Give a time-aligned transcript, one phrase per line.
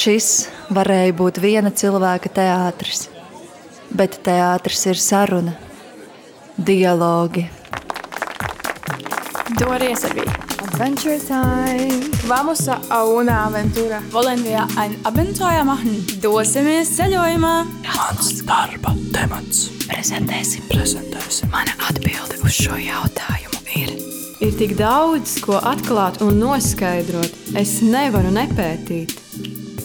[0.00, 3.02] Šis varēja būt viena cilvēka teātris,
[3.92, 5.52] bet teātris ir saruna,
[6.56, 7.42] dialogi.
[9.58, 10.24] Dore Sevi.
[10.64, 12.08] Adventure time!
[12.30, 14.00] Vamos a una aventura.
[14.14, 16.00] Wollen wir ein Abenteuer machen?
[16.22, 17.54] Dosimies ceļojumā.
[17.90, 19.66] Mans darba temats.
[19.84, 20.64] Prezentēsim.
[20.72, 21.52] Prezentēsim.
[21.52, 23.98] Mana atbilde uz šo jautājumu ir.
[24.40, 27.36] Ir tik daudz, ko atklāt un noskaidrot.
[27.52, 29.20] Es nevaru nepētīt.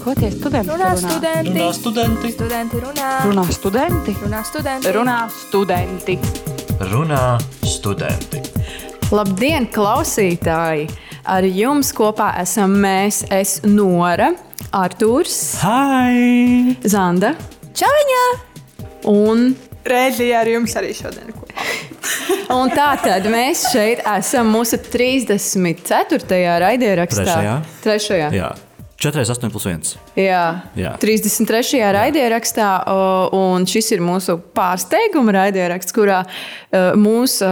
[0.05, 1.09] Ko tie studenti Runā runā?
[1.09, 1.49] studenti.
[1.49, 2.31] Runā studenti.
[2.35, 3.07] Studenti runā.
[3.25, 4.13] Runā studenti.
[4.21, 4.91] Runā studenti.
[4.93, 6.17] Runā studenti.
[6.91, 7.21] Runā
[7.65, 8.41] studenti.
[9.09, 10.85] Labdien, klausītāji!
[11.25, 14.31] Ar jums kopā esam mēs, es Nora,
[14.77, 16.75] Artūrs, Hai!
[16.85, 17.33] Zanda
[17.73, 18.23] Čauņā!
[19.09, 21.33] un Reizi ar jums arī šodien.
[21.33, 21.65] kopā.
[22.59, 26.41] Un tā tad mēs šeit esam mūsu 34.
[26.61, 27.25] raidierakstā.
[27.25, 27.55] Trešajā.
[27.85, 28.29] Trešajā.
[28.37, 28.51] Jā.
[29.05, 29.93] 4, 8 plus 1.
[30.17, 30.43] Jā.
[30.77, 30.95] Jā.
[31.01, 31.81] 33.
[31.93, 32.69] raidierakstā,
[33.37, 37.51] un šis ir mūsu pārsteiguma raidieraksts, kurā e, mūs e,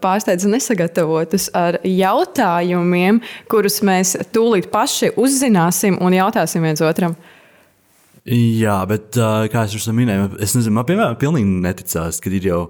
[0.00, 3.20] pārsteidza nesagatavotus ar jautājumiem,
[3.52, 7.16] kurus mēs tūlīt paši uzzināsim un jautāsim viens otram.
[8.26, 12.48] Jā, bet uh, kā es jau minēju, es nezinu, man piemēram, pilnīgi neticās, ka ir
[12.48, 12.62] jau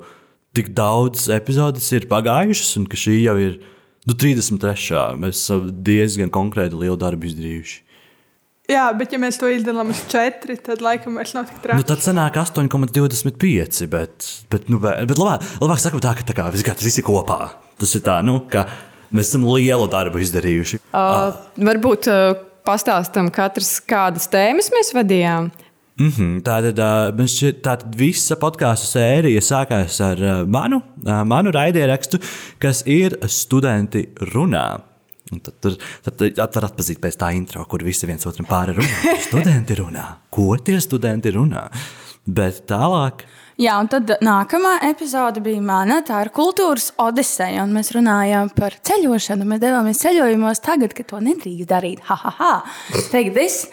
[0.56, 3.56] tik daudz epizodes ir pagājušas, un ka šī jau ir
[4.04, 5.16] nu, 33.
[5.22, 5.46] Mēs
[5.86, 7.85] diezgan konkrēti lielu darbu izdarījuši.
[8.66, 11.86] Jā, bet ja mēs to izdarām uz četri, tad laikam vairs nav tik Nu, traki.
[11.86, 13.86] tad sanāk 8,25.
[13.92, 16.98] Bet, bet, nu, bet, bet labāk, labāk sakot, tā, ka tā kā, viss, tas viss
[16.98, 17.52] ir kopā.
[17.78, 18.64] Tas ir tā, nu, ka
[19.14, 20.80] mēs esam lielu darbu izdarījuši.
[20.90, 25.52] Uh, varbūt uh, pastāstam katrs, kādas tēmas mēs vadījām.
[25.96, 31.54] Mm -hmm, tātad, uh, šķiet, tātad visa podkāstu sērija sākās ar uh, manu, uh, manu
[31.54, 32.18] raidierakstu,
[32.58, 34.80] kas ir studenti runā.
[35.34, 35.74] Un Tad, tur,
[36.54, 39.14] var atpazīt pēc tā intro, kur visi viens otram pāri runā.
[39.26, 40.04] Studenti runā.
[40.30, 41.66] Ko tie studenti runā?
[42.26, 43.26] Bet tālāk.
[43.56, 46.02] Jā, un tad nākamā epizode bija mana.
[46.04, 47.62] Tā ir kultūras odiseja.
[47.70, 49.46] Mēs runājām par ceļošanu.
[49.48, 52.02] Mēs devāmies ceļojumos tagad, kad to nedrīkst darīt.
[52.04, 52.50] Ha, ha, ha.
[53.32, 53.70] This.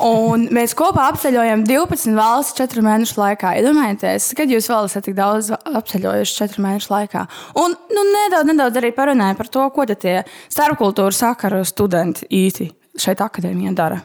[0.00, 3.52] Un mēs kopā apceļojām 12 valstis 4 mēnešu laikā.
[3.60, 7.28] Iedomājieties, kad jūs vēl esat tik daudz apceļojuši 4 mēnešu laikā.
[7.60, 10.16] Un nu, nedaudz, nedaudz arī parunājām par to, ko tie
[10.48, 12.72] starpkultūra sakaru studenti īsti
[13.04, 14.00] šeit akadēmijā dara.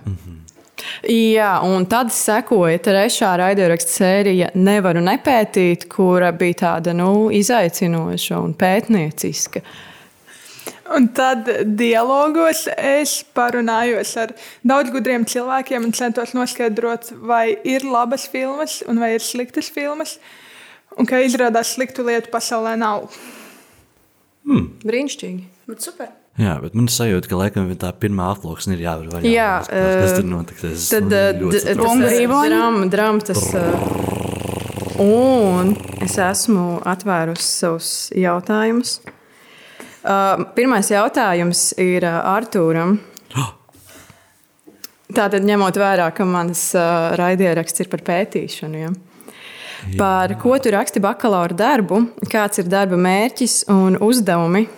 [1.08, 8.53] Jā, un tad sekoja trešā raidierakstu sērija Nevaru nepētīt, kura bija tāda nu, izaicinoša un
[8.58, 9.64] pētnieciska.
[10.92, 11.47] Un tad
[11.80, 14.34] dialogos es parunājos ar
[14.68, 20.18] daudz gudriem cilvēkiem un centos noskaidrot, vai ir labas filmas un vai ir sliktas filmas.
[21.00, 23.08] Un kā izrādās, sliktu lietu pasaulē nav.
[24.84, 25.46] Brīnišķīgi.
[25.72, 26.12] Bet super.
[26.41, 29.29] Jā, bet man sajūta, ka laikam tā pirmā aploksne ir jāvar vaļā.
[29.29, 30.63] Jā, kas eh, tur notiks?
[30.66, 33.28] Es Tad ir drāmas, drāmas.
[33.29, 38.97] Tas, uh, un es esmu atvērusi savus jautājumus.
[40.01, 42.97] Uh, pirmais jautājums ir Artūram.
[45.12, 48.81] Tātad, ņemot vērā, ka mans uh, raidieraksts ir par pētīšanu.
[48.81, 48.91] Ja?
[50.00, 54.69] Par ko tu raksti bakalaura darbu, kāds ir darba mērķis un uzdevumi?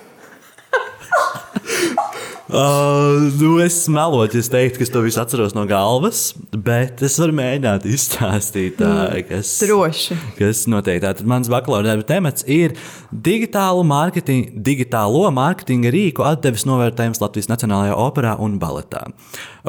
[2.53, 7.15] Uh, nu es melotu, es teiktu, ka es to visu atceros no galvas, bet es
[7.17, 10.17] varu mēģināt izstāstīt, uh, kas, Droši.
[10.37, 10.99] kas notiek.
[11.01, 12.75] Tātad mans bakalaura darba temats ir
[13.09, 19.07] digitālo mārketinga, digitālo mārketinga rīku atdeves novērtējums Latvijas Nacionālajā operā un baletā.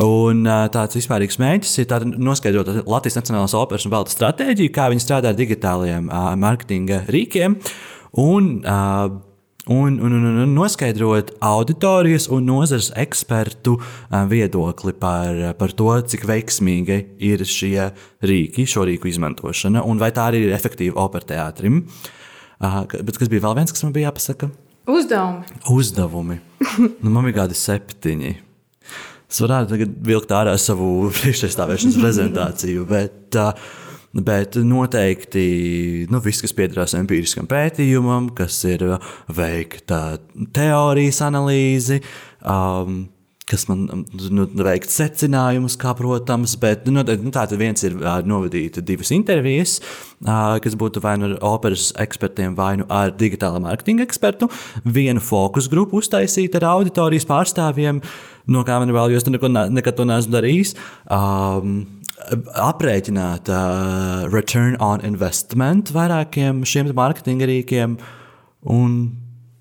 [0.04, 5.08] Un uh, tāds vispārīgs mēģis ir noskaidrot Latvijas Nacionālās operas un baleta stratēģiju, kā viņi
[5.08, 7.56] strādā ar digitālajiem uh, mārketinga rīkiem.
[8.20, 9.22] Un, uh,
[9.64, 13.78] Un, un, un, un noskaidrot auditorijas un nozares ekspertu
[14.12, 17.86] ā, viedokli par, par to, cik veiksmīga ir šie
[18.20, 21.80] rīki, šo rīku izmantošana, un vai tā arī ir efektīva opera teātrim.
[22.60, 24.50] Bet kas bija vēl viens, kas man bija jāpasaka?
[24.84, 25.62] Uzdevumi.
[25.72, 26.36] Uzdevumi.
[27.00, 28.34] Nu, man bija kādi septiņi.
[29.32, 33.56] Es varētu tagad vilkt ārā savu priekšstāvēšanas prezentāciju, bet, uh,
[34.14, 40.20] bet noteikti nu, viss, kas piederās empiriskam pētījumam, kas ir uh, veikta
[40.54, 42.02] teorijas analīzi.
[42.44, 43.04] Um,
[43.44, 48.78] Kas man nu, veikt secinājumus, kā, protams, bet nu, nu, tātad viens ir uh, novadīt
[48.88, 49.74] divas intervijas,
[50.24, 54.48] uh, kas būtu vai nu ar operas ekspertiem, vai nu ar digitālā mārketinga ekspertu,
[54.88, 58.00] vienu fokus grupu uztaisīt ar auditorijas pārstāvjiem,
[58.48, 60.72] no kā man vēl, jo es neko, ne- nekad to neesmu darījis.
[61.04, 61.82] Um,
[62.58, 67.98] aprēķināt uh, return on investment vairākiem šiem mārketinga rīkiem.
[68.74, 68.94] Un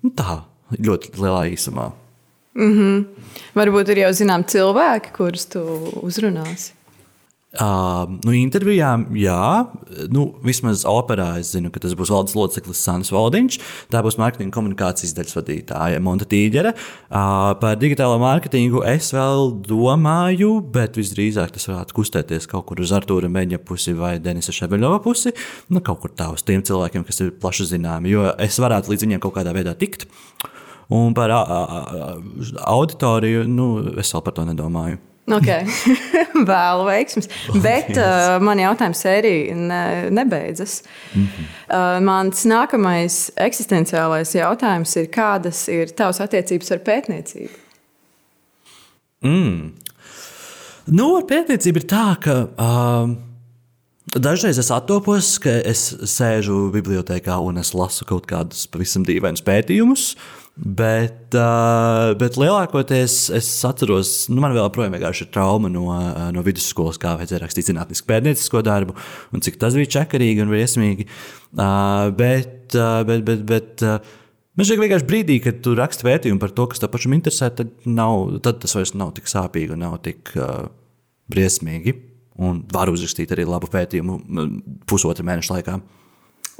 [0.04, 0.42] nu, tā
[0.78, 1.90] ļoti lielā īsumā.
[3.58, 5.62] Varbūt ir jau zinām cilvēki, kurus tu
[6.06, 6.72] uzrunāsi.
[7.54, 9.66] Uh, nu, intervijām, jā,
[10.10, 13.58] nu, vismaz operā es zinu, ka tas būs valdes loceklis Sānis Valdiņš.
[13.94, 16.72] Tā būs mārketinga komunikācijas daļas vadītāja Monta Tīģere.
[16.74, 22.90] Uh, par digitālo mārketingu es vēl domāju, bet visdrīzāk tas varētu kustēties kaut kur uz
[22.96, 25.30] Artūra Meņa pusi vai Denisa Šebeļova pusi.
[25.70, 29.06] Nu, kaut kur tā uz tiem cilvēkiem, kas ir plaši zināmi, jo es varētu līdz
[29.06, 30.08] viņiem kaut kādā veidā tikt.
[30.90, 32.14] Un par a, a, a,
[32.74, 34.98] auditoriju, nu, es vēl par to nedomāju.
[35.24, 35.64] Okay.
[36.50, 37.30] Vēlu veiksmus.
[37.64, 40.82] Bet uh, man jautājums sērija ne, nebeidzas.
[41.14, 41.46] Mm -hmm.
[41.64, 47.56] uh, mans nākamais eksistenciālais jautājums ir, kādas ir tavas attiecības ar pētniecību?
[49.24, 49.72] Mm.
[50.86, 52.48] Nu, ar pētniecību ir tā, ka.
[52.58, 53.16] Uh,
[54.14, 60.14] Dažreiz es attopos, ka es sēžu bibliotekā un es lasu kaut kādus pavisam dīvainus pētījumus.
[60.14, 65.88] Uh, Bet, uh, bet lielākoties es atceros, nu, man vēl joprojām ir trauma no,
[66.30, 68.94] no vidusskolas, kā vajadzēja rakstīt zinātnisku pētniecisko darbu,
[69.34, 71.08] un cik tas bija čakarīgi un briesmīgi.
[71.58, 73.98] Uh, bet, uh, bet, bet, bet uh,
[74.54, 77.74] man šķiet, vienkārši brīdī, kad tu raksti pētījumu par to, kas tev pašam interesē, tad,
[77.90, 80.68] nav, tad tas vairs nav tik sāpīgi un nav tik uh,
[81.34, 81.96] briesmīgi.
[82.44, 84.20] Un var uzrakstīt arī labu pētījumu
[84.90, 85.76] pusotra mēneša laikā.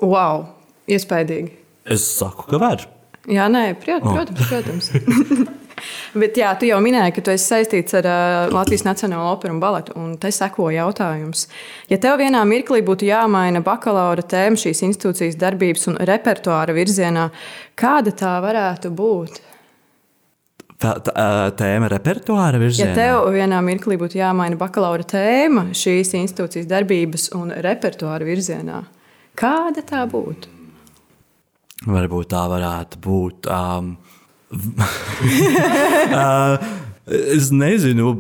[0.03, 0.49] Wow!
[0.91, 1.63] Iespējams.
[1.95, 2.87] Es saku, ka var.
[3.31, 4.49] Jā, nē, protams, oh.
[4.49, 4.91] protams.
[6.15, 9.63] Bet jā, tu jau minēji, ka tu esi saistīts ar uh, Latvijas Nacionālo operu un
[9.63, 9.95] baletu.
[9.99, 11.49] Un te seko jautājums.
[11.91, 17.27] Ja tev vienā mirklī būtu jāmaina bakalaura tēma šīs institūcijas darbības un repertuāra virzienā,
[17.81, 19.43] kāda tā varētu būt?
[20.85, 21.29] Tā, tā,
[21.59, 22.93] tēma repertuāra virzienā.
[22.93, 28.83] Ja tev vienā mirklī būtu jāmaina bakalaura tēma šīs institūcijas darbības un repertuāra virzienā,
[29.39, 30.54] kāda tā būtu?
[31.83, 33.49] Varbūt tā varētu būt.
[33.51, 33.97] Um,
[36.15, 36.55] uh,
[37.05, 38.15] Es nezinu,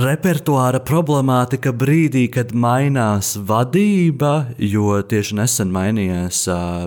[0.00, 6.40] repertuāra problemātika brīdī, kad mainās vadība, jo tieši nesen mainījās,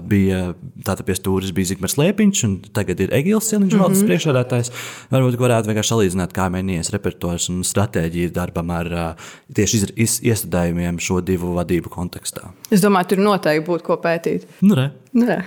[0.09, 0.41] bija
[0.83, 3.83] tāda pie stūres bija Zigmārs Liepiņš, un tagad ir Egils Siliņš, mm -hmm.
[3.85, 4.71] valdes priekšsēdētājs.
[5.13, 9.15] Varbūt varētu vienkārši salīdzināt, kā mainījies repertuārs un stratēģija darbam ar
[9.55, 12.51] tieši iestudējumiem šo divu vadību kontekstā.
[12.69, 14.43] Es domāju, tur noteikti būtu ko pētīt.
[14.59, 14.91] Nu, re.
[15.13, 15.39] Nu, re.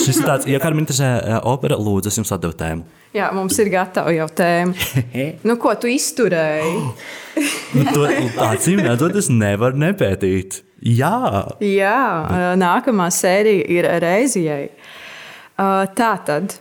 [0.00, 2.99] Šis ir tāds, ja kādam interesē opera, lūdzu, es jums atdevu tēmu.
[3.10, 4.74] Jā, mums ir gatava jau tēma.
[5.48, 6.74] nu, ko tu izturēji?
[7.76, 8.06] nu, to,
[8.46, 10.60] acīm redzot, es nevaru nepētīt.
[10.80, 14.70] Jā, Jā nākamā sērija ir reizijai.
[15.58, 16.54] Tā tad.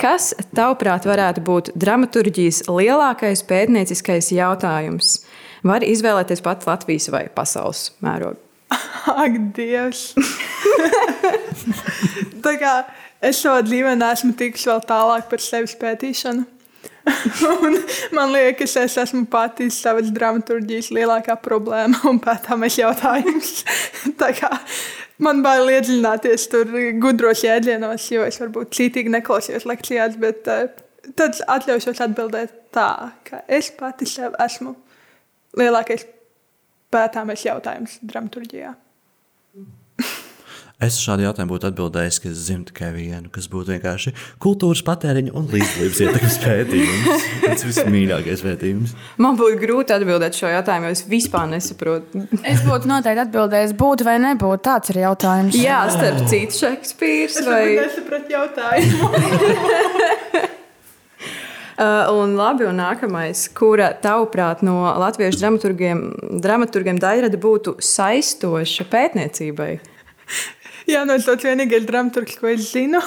[0.00, 5.20] Kas, tavuprāt, varētu būt dramaturgijas lielākais pētnieciskais jautājums?
[5.62, 8.40] Var izvēlēties pat Latvijas vai pasaules mērogu?
[9.22, 10.16] Ak, Dievs!
[12.44, 12.74] Tā kā
[13.22, 16.44] es savā dzīvē neesmu tikus vēl tālāk par sevis pētīšanu.
[18.16, 23.64] man liekas, es esmu pati savas dramaturgijas lielākā problēma un pētāmais jautājums.
[25.26, 26.70] man bail iedziļināties tur
[27.02, 30.66] gudros jēdzienos, jo es varbūt cītīgi neklausījos lekcijās, bet uh,
[31.18, 34.76] tad atļaušos atbildēt tā, ka es pati sev esmu
[35.58, 36.06] lielākais
[36.92, 38.74] pētāmais jautājums dramaturgijā.
[40.82, 44.10] Es šādu jautājumu būtu atbildējis, ka es zinu tikai vienu, kas būtu vienkārši
[44.42, 47.26] kultūras patēriņa un līdzdalības ietekmes pētījums.
[47.44, 48.94] Tas ir vismīļākais pētījums.
[49.22, 52.24] Man būtu grūti atbildēt šo jautājumu, jo es vispār nesaprotu.
[52.42, 54.62] es būtu noteikti atbildējis, būtu vai nebūtu.
[54.66, 55.60] Tāds ir jautājums.
[55.62, 57.38] Jā, starp citu, Šekspīrs.
[57.46, 57.62] Vai...
[57.76, 59.12] Es nesapratu jautājumu.
[61.72, 66.02] Uh, un labi, un nākamais, kura tavuprāt no latviešu dramaturgiem,
[66.44, 69.70] dramaturgiem daļrada būtu saistoša pētniecībai?
[70.90, 73.00] Jā, no tas vienīgais dramaturgs, ko es zinu.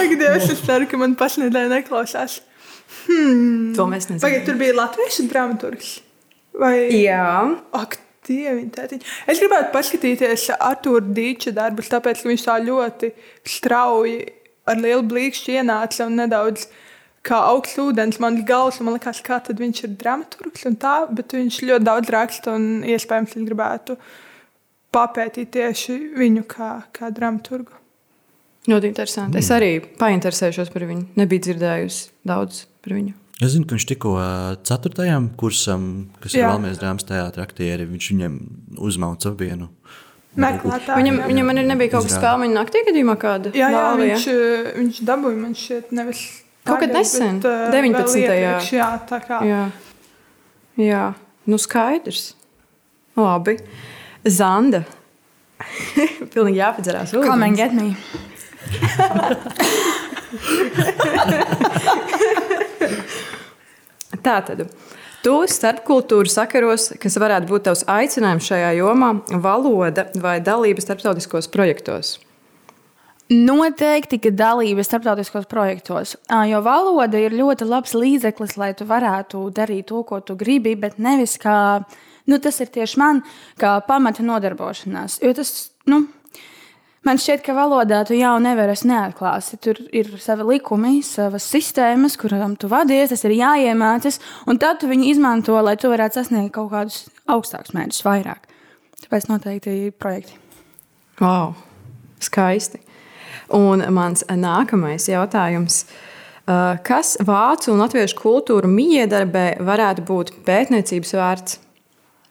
[0.00, 2.40] Ak, Dievs, es ceru, ka man pašnedēļ neklausās.
[3.06, 3.72] Hmm.
[3.76, 4.22] To mēs nezinām.
[4.22, 5.96] Pagaidiet, tur bija latviešu dramaturgs.
[6.60, 6.74] Vai...
[7.00, 7.26] Jā.
[7.76, 7.98] Ak,
[8.30, 9.00] Dieviņ, tētiņ.
[9.32, 13.10] Es gribētu paskatīties Arthūra Dīča darbus, tāpēc, ka viņš tā ļoti
[13.48, 14.18] strauji
[14.70, 16.68] ar lielu blīkšķi ienāca un nedaudz
[17.26, 18.80] kā augsts ūdens man galvas.
[18.84, 22.84] Man liekas, kā tad viņš ir dramaturgs un tā, bet viņš ļoti daudz raksta un
[22.86, 23.96] iespējams es gribētu
[24.94, 27.78] papētīt tieši viņu kā, kā dramaturgu.
[28.68, 29.38] Ļoti interesanti.
[29.38, 29.40] Mm.
[29.40, 29.70] Es arī
[30.00, 31.06] painteresēšos par viņu.
[31.18, 33.16] Nebiju dzirdējusi daudz par viņu.
[33.40, 34.10] Es zinu, ka viņš tikko
[34.68, 35.84] ceturtajam kursam,
[36.20, 36.42] kas Jā.
[36.42, 38.34] ir Valmijas drāmas teātris, aktieri, viņš viņam
[38.84, 39.70] uzmauca vienu.
[40.40, 40.98] Meklētāji.
[41.00, 43.52] Viņam, viņam arī nebija kaut kas spēļu, viņa naktī gadījumā kāda.
[43.56, 44.74] Jā, jā Lāli, viņš, ja?
[44.76, 46.20] viņš dabūja man šeit nevis.
[46.68, 48.20] Kaut kad nesen, bet, 19.
[48.20, 49.40] Iepriekš, jā, tā kā.
[49.48, 49.62] Jā.
[50.84, 51.04] jā,
[51.48, 52.34] nu skaidrs.
[53.18, 53.56] Labi.
[54.28, 54.84] Zanda.
[56.34, 57.12] Pilnīgi jāpadzerās.
[57.12, 57.96] Come and get me.
[64.20, 64.66] Tā tad.
[65.20, 69.10] Tu starpkultūru sakaros, kas varētu būt tavs aicinājums šajā jomā,
[69.44, 72.16] valoda vai dalība starptautiskos projektos?
[73.30, 79.44] Noteikti, ka dalība starptautiskos projektos, Ā, jo valoda ir ļoti labs līdzeklis, lai tu varētu
[79.54, 81.84] darīt to, ko tu gribi, bet nevis kā
[82.28, 83.20] nu, tas ir tieši man,
[83.60, 85.20] kā pamata nodarbošanās.
[85.24, 86.06] Jo tas, nu,
[87.00, 89.56] Man šķiet, ka valodā tu jau nevari neatklāsi.
[89.64, 94.90] Tur ir savi likumi, savas sistēmas, kurām tu vadies, tas ir jāiemācās, un tad tu
[94.90, 98.44] viņu izmanto, lai tu varētu sasniegt kaut kādus augstākus mērķus vairāk.
[99.00, 100.36] Tāpēc noteikti ir projekti.
[101.24, 101.56] Wow,
[102.20, 102.82] skaisti.
[103.56, 105.86] Un mans nākamais jautājums.
[105.88, 106.06] Uh,
[106.82, 111.58] Kas vācu un latviešu kultūru miedarbē varētu būt pētniecības vērts?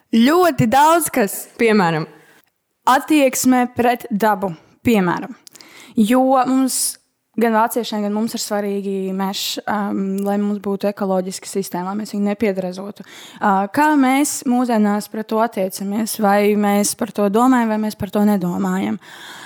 [0.10, 2.08] Ļoti daudz kas, Piemēram,
[2.90, 4.50] attieksme pret dabu,
[4.82, 5.36] piemēram.
[6.00, 6.98] Jo mums,
[7.38, 12.16] gan vāciešiem, gan mums ir svarīgi mežs, um, lai mums būtu ekoloģiska sistēma, lai mēs
[12.16, 13.06] viņu nepiedrazotu.
[13.06, 16.18] Uh, kā mēs mūsdienās pret to attiecamies?
[16.26, 18.98] Vai mēs par to domājam, vai mēs par to nedomājam?
[18.98, 19.39] Uh,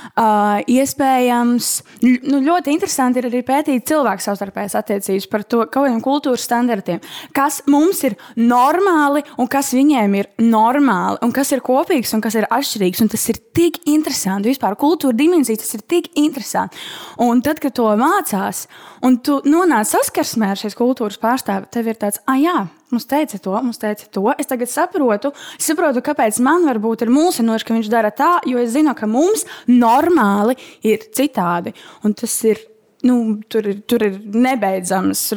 [0.69, 1.69] iespējams,
[2.03, 7.01] ļ- nu, ļoti interesanti ir arī pētīt cilvēku savstarpējās attiecības par to, kādiem kultūras standartiem,
[7.33, 12.35] kas mums ir normāli un kas viņiem ir normāli, un kas ir kopīgs un kas
[12.35, 13.01] ir atšķirīgs.
[13.03, 14.51] Un tas ir tik interesanti.
[14.53, 16.77] Vispār kultūra dimensija tas ir tik interesanti.
[17.23, 18.67] Un tad, kad to mācās,
[19.03, 22.67] un tu nonāc saskarsmē ar šīs kultūras pārstāvi, tev ir tāds, ah, jā.
[22.93, 24.27] Mums teica to, mums teica to.
[24.37, 28.61] Es tagad saprotu, es saprotu, kāpēc man varbūt ir mulsinoši, ka viņš dara tā, jo
[28.61, 30.53] es zinu, ka mums normāli
[30.85, 31.73] ir citādi.
[32.05, 32.61] Un tas ir,
[33.07, 35.31] nu, tur ir, tur ir nebeidzams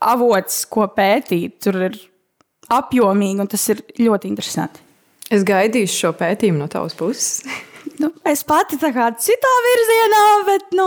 [0.00, 1.58] avots, ko pētīt.
[1.60, 1.98] Tur ir
[2.70, 4.86] apjomīgi, un tas ir ļoti interesanti.
[5.30, 7.40] es gaidīšu šo pētījumu no tavas puses.
[8.00, 10.86] Nu, es pati tā kā citā virzienā, bet, nu,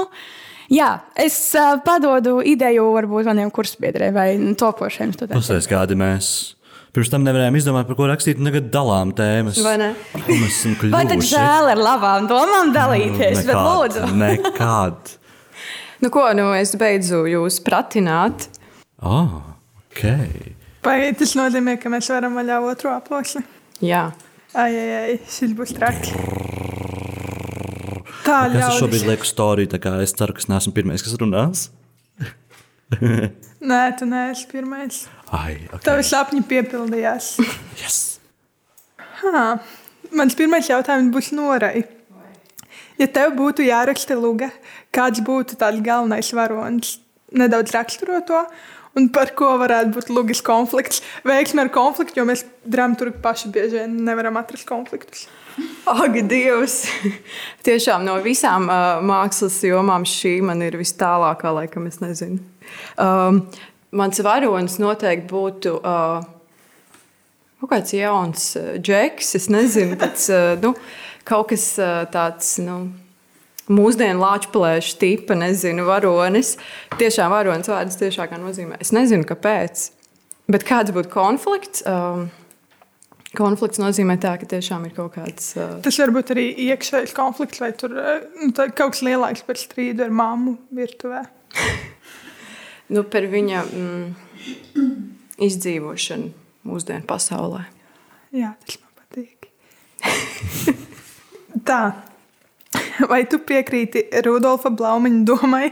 [0.72, 0.89] jā,
[1.20, 5.39] es uh, padodu ideju varbūt maniem kursbiedriem vai nu, topošiem studentiem.
[5.39, 6.29] Pastāstiet, kādi mēs.
[6.93, 9.58] Pirms tam nevarējām izdomāt, par ko rakstīt, un tagad dalām tēmas.
[9.65, 9.89] Vai ne?
[10.27, 10.93] Mēs esam kļuvuši?
[10.93, 14.08] Vai tad žēl ar labām domām dalīties, bet lūdzu.
[14.20, 15.13] Nekād.
[16.03, 18.50] Nu, ko, nu, es beidzu jūs pratināt.
[19.00, 19.38] Oh,
[19.88, 20.01] ok.
[20.84, 23.39] Vai tas nozīmē, ka mēs varam vaļā otru aploksni?
[23.79, 24.10] Jā,
[24.53, 26.12] Ai, ai, ai, šis būs traki.
[28.24, 31.15] Tā Kas es šobrīd lieku storiju, tā kā es ceru, ka es neesmu pirmais, kas
[31.20, 31.68] runās.
[33.70, 35.03] Nē, tu neesi pirmais.
[35.34, 35.82] Ai, ok.
[35.84, 37.36] Tavi sapņi piepildījās.
[37.82, 38.01] Yes.
[39.24, 39.44] Ha,
[40.15, 41.86] mans pirmais jautājums būs Norai.
[43.00, 44.51] Ja tev būtu jāraksta luga,
[44.94, 46.98] kāds būtu tāds galvenais varonis?
[47.34, 48.44] Nedaudz raksturo to,
[49.00, 51.01] un par ko varētu būt lugas konflikts.
[51.25, 55.25] Veiksme ar konfliktu, jo mēs dramaturgi paši bieži vien nevaram atrast konfliktus.
[55.94, 56.86] Ak, Dievs!
[57.68, 62.40] Tiešām no visām uh, mākslas jomām šī man ir vis tālākā, laikam, es nezinu.
[62.98, 63.44] Um,
[63.94, 66.24] mans varonis noteikti būtu uh,
[67.62, 70.74] kaut kāds jauns uh, džeks, es nezinu, tāds, uh, nu,
[71.28, 72.56] kaut kas uh, tāds.
[72.64, 72.86] Nu,
[73.72, 76.58] Mūsdienu lāčplēša tipa, nezinu, varonis.
[77.00, 78.76] Tiešām varonis vārds tiešākā nozīmē.
[78.84, 79.86] Es nezinu, kāpēc.
[80.52, 81.86] Bet kāds būtu konflikts?
[81.88, 82.26] Um,
[83.38, 85.54] konflikts nozīmē tā, ka tiešām ir kaut kāds.
[85.58, 89.60] Uh, Tas var būt arī iekšējs konflikts, vai tur, eh, nu, kaut kas lielāks par
[89.60, 91.24] strīdu ar mammu virtuvē.
[92.94, 94.86] nu, par viņa mm,
[95.50, 96.32] izdzīvošanu
[96.70, 97.66] mūsdienu pasaulē.
[98.34, 99.50] Jā, tas man patīk.
[101.70, 101.84] Tā.
[103.10, 105.68] Vai tu piekrīti Rudolfa Blaumaņa domai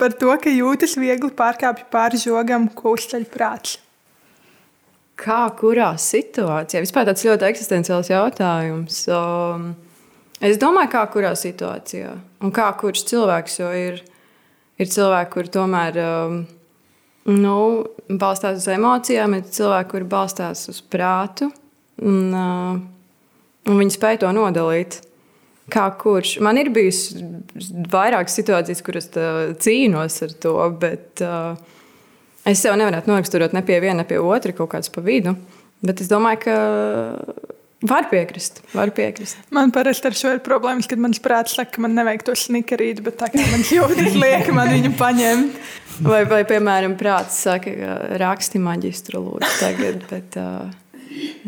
[0.00, 3.78] par to, ka jūtas viegli pārkāpj pāri žogam, ko uzceļ prāts?
[5.16, 6.82] Kā kurā situācijā?
[6.84, 8.98] Vispār tāds ļoti eksistenciāls jautājums.
[9.08, 9.70] Um,
[10.44, 12.12] es domāju, kā kurā situācijā
[12.44, 14.02] un kā kurš cilvēks, jo ir,
[14.76, 16.36] ir cilvēki, kuri tomēr um,
[17.32, 17.56] nu,
[18.12, 21.48] balstās uz emocijām, ir cilvēki, kuri balstās uz prātu
[22.04, 22.76] un, uh,
[23.66, 25.00] un viņi spēj to nodalīt.
[25.72, 26.36] Kā kurš?
[26.44, 27.24] Man ir bijusi
[27.90, 29.30] vairākas situācijas, kuras tā,
[29.64, 31.56] cīnos ar to, bet uh,
[32.46, 35.36] es sev nevaru noraksturot ne pie viena, ne pie otra, kaut kāds pa vidu.
[35.84, 36.56] Bet es domāju, ka
[37.86, 38.62] var piekrist.
[38.72, 39.38] Var piekrist.
[39.54, 43.02] Man parasti ar šo ir problēmas, kad mans prāts saka, ka man nevajag to snikerīt,
[43.04, 45.58] bet tā kā man jūtas lieka, man viņu paņemt.
[46.06, 50.68] Vai, vai piemēram, prāts saka, ka raksti maģistru lūdzu tagad, bet uh,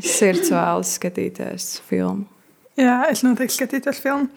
[0.00, 2.28] sirds vēlas skatīties filmu.
[2.78, 4.28] Jā, es noteikti skatītos filmu.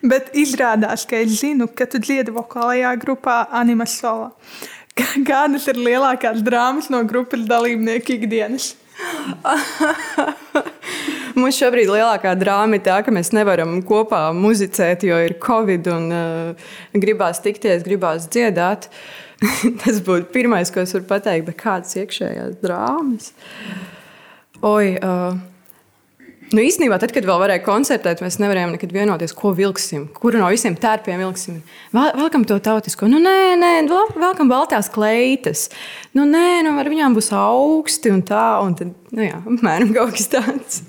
[0.00, 4.30] Bet izrādās, ka es zinu, ka tu dziedi vokālajā grupā Animas Sola.
[4.30, 8.74] Kā- Kādas ir lielākās drāmas no grupas dalībnieku ikdienas?
[11.36, 16.06] Mums šobrīd lielākā drāma ir tā, ka mēs nevaram kopā muzicēt, jo ir covid un
[16.16, 18.88] uh, gribās tikties, gribās dziedāt.
[19.82, 23.34] tas būtu pirmais, ko es varu pateikt, bet kādas iekšējās drāmas.
[24.64, 25.36] Oi, uh,
[26.54, 30.46] Nu, īstenībā, tad, kad vēl varēja koncertēt, mēs nevarējām nekad vienoties, ko vilksim, kuru no
[30.52, 31.58] visiem tērpiem vilksim.
[31.94, 33.72] Velkam to tautisko, nu, nē, nē,
[34.14, 35.66] velkam baltās kleitas.
[36.14, 40.14] Nu, nē, nu, ar viņām būs augsti un tā, un tad, nu, jā, apmēram kaut
[40.14, 40.82] kas tāds.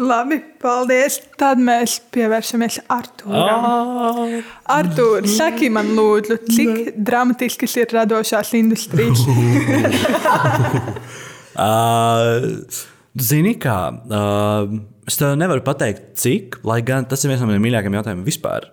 [0.00, 1.18] Labi, paldies.
[1.38, 3.64] Tad mēs pievēršamies Arthūram.
[3.68, 4.52] Ah.
[4.78, 9.26] Arthūr, saki man, lūdzu, cik dramatiskas ir radošās industrijas?
[13.18, 14.74] Zini, kā uh,
[15.08, 18.68] es tev nevaru pateikt, cik, lai gan tas ir viens no maniem mīļākajiem jautājumiem vispār.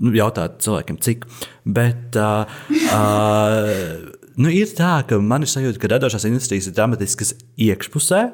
[0.00, 1.26] Jautāt cilvēkiem, cik.
[1.70, 2.50] Bet uh,
[2.90, 4.10] uh,
[4.40, 8.24] nu, ir tā, ka man ir sajūta, ka radošās industrijas ir dramatiskas iekšpusē,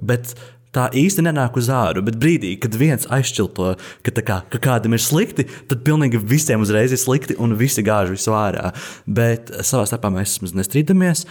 [0.00, 0.32] bet
[0.76, 2.04] tā īsti nenāk uz āru.
[2.06, 3.72] Bet brīdī, kad viens aizšķilto,
[4.06, 8.12] ka, kā, ka kādam ir slikti, tad pilnīgi visiem uzreiz ir slikti un visi gāž
[8.12, 8.72] visu ārā.
[9.04, 11.26] Bet savā starpā mēs nestrīdamies.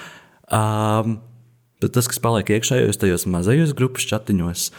[0.54, 1.18] Um,
[1.84, 4.70] Bet tas, kas paliek iekšējos tajos mazajos grupas chatiņos,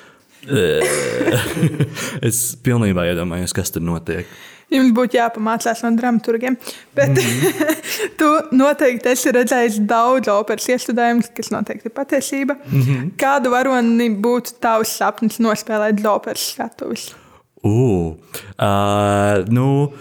[2.29, 4.31] es pilnībā iedomājos, kas tur notiek.
[4.73, 6.57] Jums būtu jāpamācās no dramaturgiem.
[6.95, 7.77] Bet mm -hmm.
[8.19, 12.57] tu noteikti esi redzējis daudz operas iestudējumus, kas noteikti ir patiesība.
[12.67, 13.11] Mm -hmm.
[13.17, 17.15] Kādu varoni būtu tavs sapnis nospēlēt operas skatuves?
[17.63, 18.15] Uh,
[18.59, 19.93] uh, nu,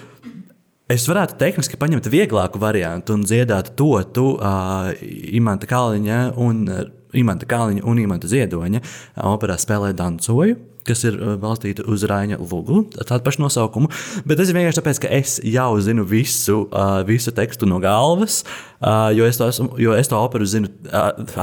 [0.86, 4.92] Es varētu tehniski paņemt vieglāku variantu un dziedāt to tu, uh,
[5.34, 6.84] Imanta Kalniņa un uh,
[7.18, 8.84] Imanta Kalniņa un Imanta Ziedoņa
[9.32, 13.92] operā spēlē dancoju kas ir uh, balstīta uz Raina Lūgu, tādu pašu nosaukumu.
[14.28, 18.42] Bet tas ir vienkārši tāpēc, ka es jau zinu visu, uh, visu tekstu no galvas,
[18.80, 20.72] uh, jo, es to esmu, jo es to operu zinu,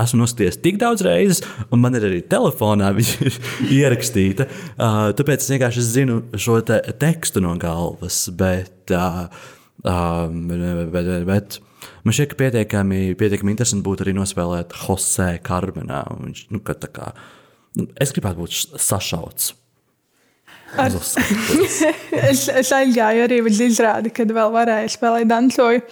[0.03, 3.35] esmu noskatījies tik daudz reizes, un man ir arī telefonā viņa
[3.71, 4.49] ierakstīta.
[4.77, 8.25] Uh, tāpēc es vienkārši zinu šo te tekstu no galvas.
[8.39, 11.63] Bet, bet, bet, bet,
[12.03, 16.03] Man šķiet, ka pietiekami, pietiekami interesanti būtu arī nospēlēt Jose Carmenā.
[16.19, 16.75] Viņš, nu, kā,
[18.01, 19.53] Es gribētu būt sašauts.
[20.81, 20.93] Ar...
[22.31, 25.83] es, es aizgāju arī uz izrādi, kad vēl varēju spēlēt dancoju.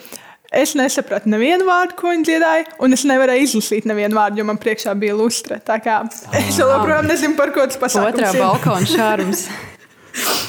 [0.50, 4.58] Es nesapratu nevienu vārdu, ko viņi dziedāja, un es nevarēju izlasīt nevienu vārdu, jo man
[4.58, 5.60] priekšā bija lustre.
[5.62, 6.00] Tā kā
[6.40, 8.16] es joprojām nezinu, par ko tas pasakās.
[8.16, 9.44] Otrā balkona šārums.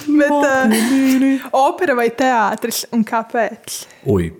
[0.10, 3.84] Bet uh, opera vai teātris un kāpēc?
[4.10, 4.32] Ui,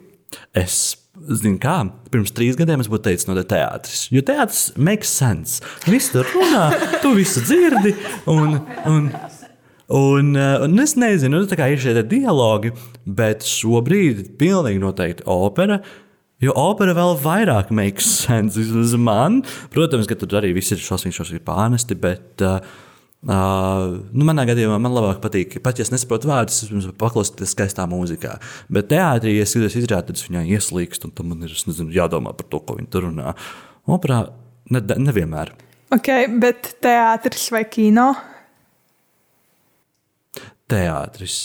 [0.58, 0.80] es
[1.12, 1.76] Zini, kā
[2.08, 4.06] pirms trīs gadiem es būtu teicis, no teātris.
[4.16, 5.60] Jo teātris makes sense.
[5.84, 6.70] Viss tur runā,
[7.04, 7.92] tu visu dzirdi.
[8.32, 8.56] Un,
[8.88, 9.10] un,
[9.92, 12.72] un, un es nezinu, nu, kā ir šie dialogi,
[13.04, 15.82] bet šobrīd ir pilnīgi noteikti opera.
[16.42, 19.42] Jo opera vēl vairāk makes sense man.
[19.76, 22.64] Protams, ka tur arī viss ir šausmīgi, šausmīgi pārnesti, bet uh,
[23.22, 27.86] Uh, nu, manā gadījumā man labāk patīk, pat ja es nesaprotu vārdus, es paklausīties skaistā
[27.90, 28.40] mūzikā.
[28.74, 31.94] Bet teātrī, ja es skatos izrādi, tad es viņai ieslīgstu, un tam man ir nezinu,
[31.94, 33.36] jādomā par to, ko viņi tur runā.
[33.86, 34.24] Operā
[34.74, 35.54] ne, nevienmēr.
[35.94, 36.10] Ok,
[36.42, 38.10] bet teātris vai kino?
[40.72, 41.40] Teātris.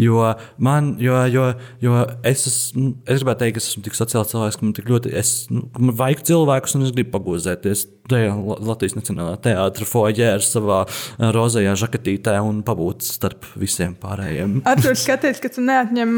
[0.00, 1.44] Jo man, jo, jo,
[1.82, 4.88] jo es, esmu, es gribētu teikt, ka es esmu tik sociāls cilvēks, ka man tik
[4.88, 8.32] ļoti, es, nu, man vajag cilvēkus, un es gribu pagūzēties tajā
[8.64, 14.60] Latvijas Nacionālā teātra foijē ar savā eh, rozajā žakatītē un pabūt starp visiem pārējiem.
[14.88, 16.14] To skaties, ka tu neatņem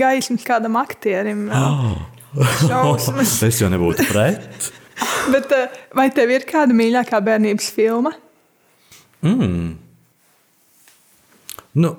[0.00, 1.48] gaismas kādam aktierim.
[1.50, 2.04] Oh.
[3.48, 4.70] es jau nebūtu pret.
[5.32, 8.14] Bet, eh, vai tev ir kāda mīļākā bērnības filma?
[9.26, 9.74] Mm.
[11.82, 11.94] Nu,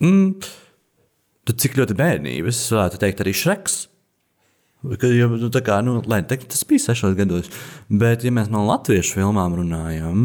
[0.00, 0.40] Mm,
[1.48, 3.80] tad cik ļoti bērnības, varētu teikt, arī Šreks.
[4.80, 7.50] Jo, nu, kā, nu, lai, teikt, tas bija sešos gados.
[7.92, 10.22] Bet, ja mēs no latviešu filmām runājam,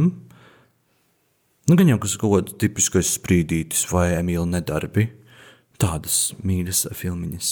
[1.67, 5.09] nu, gan jau kas kaut kāds tipiskais sprīdītis vai Emīļa nedarbi,
[5.81, 7.51] tādas mīļas filmiņas.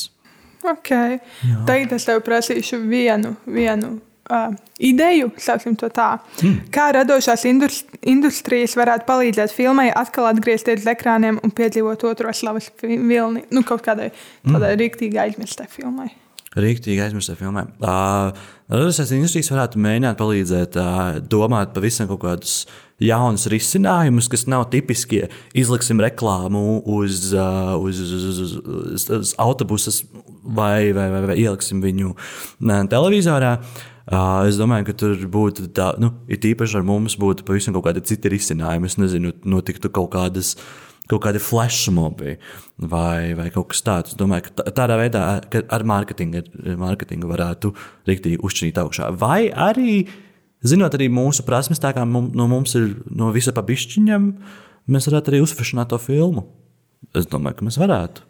[0.64, 1.20] Okay.
[1.68, 3.98] Tagad es tev prasīšu vienu, vienu
[4.30, 6.18] uh, ideju, sauksim to tā.
[6.42, 6.58] Mm.
[6.74, 13.46] Kā radošās industrijas varētu palīdzēt filmai atkal atgriezties uz ekrāniem un piedzīvot otro slavas vilni,
[13.52, 14.12] nu, kaut kādai
[14.46, 14.80] tādai mm.
[14.84, 16.12] rīktīgi aizmirstai filmai.
[16.54, 17.66] Rīktīgi aizmirstai filmai.
[17.82, 18.30] Uh,
[18.70, 22.58] radošās industrijas varētu mēģināt palīdzēt uh, domāt pavisam kaut kādus
[23.02, 25.26] jaunus risinājumus, kas nav tipiskie.
[25.58, 30.04] Izliksim reklāmu uz, uh, uz, uz, uz, uz, uz autobuses
[30.44, 32.14] vai, vai, vai, vai ieliksim viņu
[32.94, 33.56] televizorā.
[33.58, 37.86] Uh, Es domāju, ka tur būtu tā, nu, it īpaši ar mums būtu pavisam kaut
[37.88, 38.89] kādi citi risinājumi.
[38.89, 40.58] Es nezinu, notiktu kaut kādas.
[41.12, 42.38] Kaut kādi flashmobi
[42.80, 44.13] vai, vai kaut kas tāds.
[44.13, 46.46] Es domāju, ka tādā veidā ar mārketingu,
[46.80, 47.74] mārketingu varētu
[48.08, 49.10] rīktīgi uzšķīt augšā.
[49.20, 50.06] Vai arī,
[50.63, 54.30] zinot arī mūsu prasmes, tā kā mums, no mums ir no visa pabišķiņam,
[54.96, 56.46] mēs varētu arī uzfrišināt to filmu.
[57.12, 58.24] Es domāju, ka mēs varētu.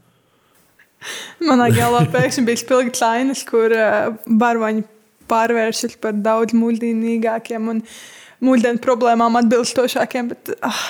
[1.46, 4.88] Manā galvā pēkšņi bija spilgts lainas, kur uh, barvaņi
[5.30, 7.82] pārvēršas par daudz mūžīgākiem un
[8.44, 10.34] mūždienas problēmām atbilstošākiem.
[10.34, 10.86] Bet, ah,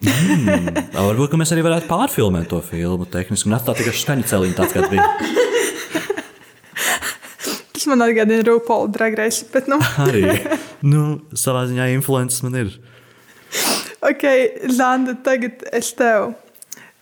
[0.00, 0.72] Mm.
[0.94, 4.88] Varbūt mēs arī varētu pārfilmēt to filmu tehniski un atstāt tikai skaņu celiņu tāds, kāds
[4.88, 5.04] bija.
[7.80, 9.48] tas man atgādina Rūpolu dragreizi.
[9.52, 10.24] Bet, nu, Arī.
[10.80, 12.72] Nu, savā ziņā influences man ir.
[14.04, 14.24] ok,
[14.72, 16.32] Zanda, tagad es tev.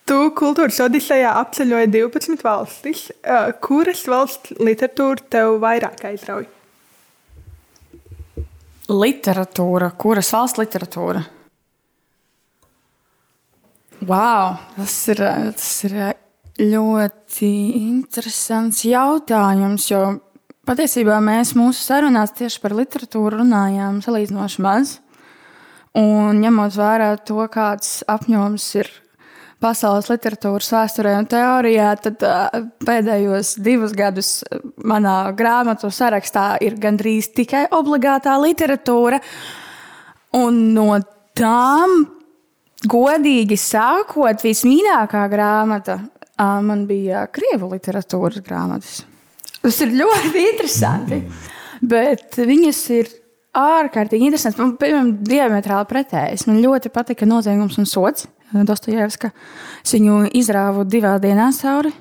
[0.08, 3.08] Tu kultūras odisejā apceļoji 12 valstis.
[3.60, 6.48] Kuras valsts literatūra tev vairāk aizrauja?
[8.88, 11.20] Literatūra, kuras valsts literatūra?
[14.08, 15.20] Wow, tas ir,
[15.58, 15.96] tas ir
[16.62, 17.50] ļoti
[17.82, 19.90] interesants jautājums.
[19.90, 20.00] Jo
[20.64, 24.94] patiesībā mēs mūsu sarunās tieši par literatūru runājām salīdzinoši maz.
[25.98, 28.88] Un ņemot vērā to, kāds apjoms ir
[29.62, 32.22] pasaules literatūras vēsturē un teorijā, tad
[32.86, 34.32] pēdējos divus gadus
[34.78, 39.18] manā grāmatu sarakstā ir gandrīz tikai obligātā literatūra.
[40.38, 40.92] Un no
[41.38, 42.04] tām
[42.86, 45.98] Godīgi sakot, vismīļākā grāmata
[46.38, 49.00] man bija krievu literatūras grāmatas.
[49.58, 51.18] Tas ir ļoti interesanti.
[51.82, 53.10] Bet viņas ir
[53.58, 54.60] ārkārtīgi interesantas.
[54.62, 56.46] Man, piemēram, diametrāli pretējas.
[56.46, 58.28] Man ļoti patika noziegums un sots.
[58.52, 59.32] Dostojevska.
[59.84, 61.92] Es viņu izrāvu divās dienās cauri.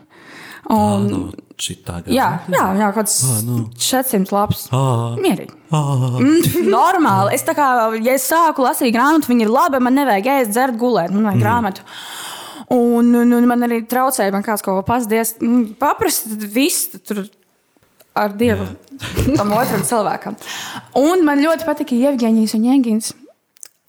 [0.67, 1.19] Ah, Un, nu,
[1.55, 3.57] šitā jā, jā, jā, kaut kāds Ah, nu.
[3.79, 4.65] 400 lapas.
[5.21, 5.53] Mierīgi.
[5.71, 7.37] Mm, normāli.
[7.37, 7.67] Es tā kā,
[8.03, 11.39] ja es sāku lasīt grāmatu, viņa ir laba, man nevajag ēst, dzert, gulēt, man vajag
[11.39, 11.45] mm.
[11.45, 11.87] grāmatu.
[12.75, 15.37] Un, un, un man arī traucēja, man kāds kaut ko pasdies.
[15.79, 17.23] Paprast, viss tur
[18.17, 18.67] ar Dievu
[19.37, 20.35] tam otram cilvēkam.
[20.99, 23.13] Un man ļoti patika Jevģīnijas un Jēgins.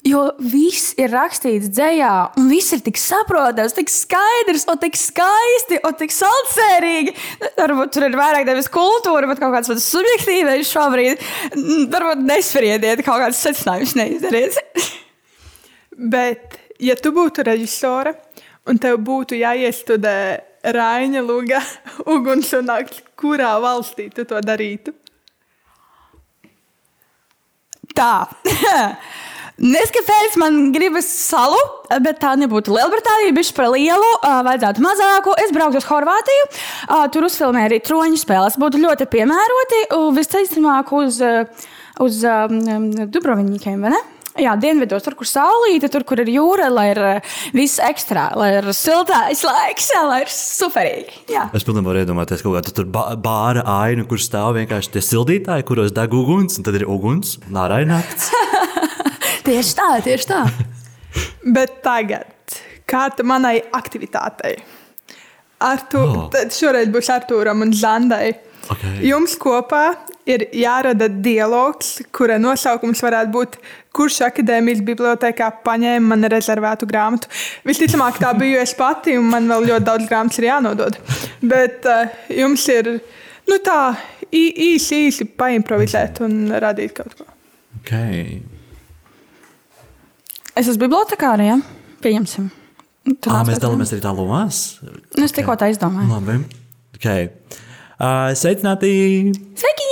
[0.06, 5.80] Jo viss ir rakstīts dzējā, un viss ir tik saprotams, tik skaidrs, un tik skaisti,
[5.84, 7.14] un tik saldsērīgi.
[7.58, 11.24] Varbūt tur ir vairāk nevis kultūra, bet kaut kāds tāds subjektīvais šobrīd.
[11.90, 14.62] Varbūt nespriediet, kaut kāds secinājums neizdariet.
[15.98, 18.12] Bet, ja tu būtu režisore
[18.70, 20.14] un tev būtu jāiestudē
[20.76, 21.58] Raina Lūga
[22.14, 24.94] uguns un nakts, kurā valstī tu to darītu?
[27.98, 28.28] Tā.
[29.59, 31.59] Kāpēc man gribas salu,
[32.05, 33.35] bet tā nebūtu Lielbritānija.
[33.35, 35.35] Viņš par lielu, vajadzētu mazāku.
[35.42, 36.44] Es brauktu uz Horvātiju,
[37.14, 38.59] tur uzfilmēju arī troņu spēles.
[38.61, 39.83] Būtu ļoti piemēroti.
[40.18, 41.18] Visticamāk, uz,
[42.07, 42.23] uz
[43.11, 44.05] Dubrovnikiem, vai ne?
[44.38, 46.99] Jā, dienvidos, tur, kur saulīte, tur, kur ir jūra, lai ir
[47.57, 51.25] viss ekstra, lai ir siltais laiks, jā, lai ir superīgi.
[51.35, 51.49] Jā.
[51.59, 55.66] Es pilnībā varu iedomāties kaut kādu tur ba- bāra ainu, kur stāv vienkārši tie sildītāji,
[55.66, 58.31] kuros deg uguns, un tad ir uguns, un ārā ir nakts.
[59.48, 60.42] Tieši tā, tieši tā.
[61.56, 62.58] Bet tagad,
[62.88, 64.58] kāda manai aktivitātei?
[65.64, 66.26] Ar to Oh.
[66.30, 68.34] tad šoreiz būs Arthūram un Zandai.
[68.68, 68.98] Okay.
[69.08, 69.96] Jums kopā
[70.28, 73.56] ir jārada dialogs, kura nosaukums varētu būt,
[73.96, 77.30] kurš akadēmijas bibliotekā paņēma man rezervētu grāmatu.
[77.66, 81.00] Visticamāk, tā biju es pati, un man vēl ļoti daudz grāmatas ir jānodod.
[81.40, 82.92] Bet uh, jums ir
[83.48, 83.96] nu, tā
[84.28, 87.26] īsi, īsi paimprovizēt un radīt kaut ko.
[87.80, 88.42] Okay.
[90.59, 91.57] Es esmu bibliotekāra, jā,
[92.03, 92.49] pieņemsim.
[93.23, 94.57] Tu À, nāc mēs dalāmies arī tā lomās.
[94.83, 96.09] Nu, es tikko tā izdomāju.
[96.11, 96.40] Labi.
[96.99, 97.29] Okay.
[97.94, 98.90] Uh, sveicināti!
[99.59, 99.87] Sveiki!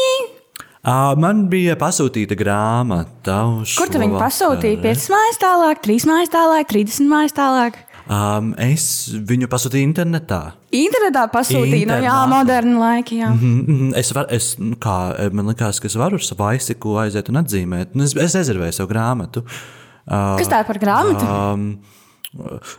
[0.87, 3.39] Uh, man bija pasūtīta grāmata.
[3.79, 4.81] Kur tu viņu pasūtīji?
[4.83, 7.79] 5 mājas tālāk, 3 mājas tālāk, 30 mājas tālāk.
[8.11, 8.89] Um, es
[9.31, 10.43] viņu pasūtīju internetā.
[10.75, 13.15] Internetā pasūtīja, no jā, moderna laika.
[13.23, 13.31] Jā.
[13.39, 14.99] Mm, mm, Es varu, es, nu, kā,
[15.31, 17.95] man liekas, ka es varu ar savu aizsiku aiziet un atzīmēt.
[17.95, 19.47] Un Es, es rezervēju savu grāmatu.
[19.47, 19.75] Uh,
[20.07, 21.27] Kas tā ir par grāmatu?
[21.27, 21.67] Um,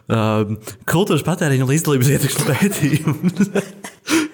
[0.07, 3.31] um, kultūras patēriņa līdzdalības ietekmes pētījumu.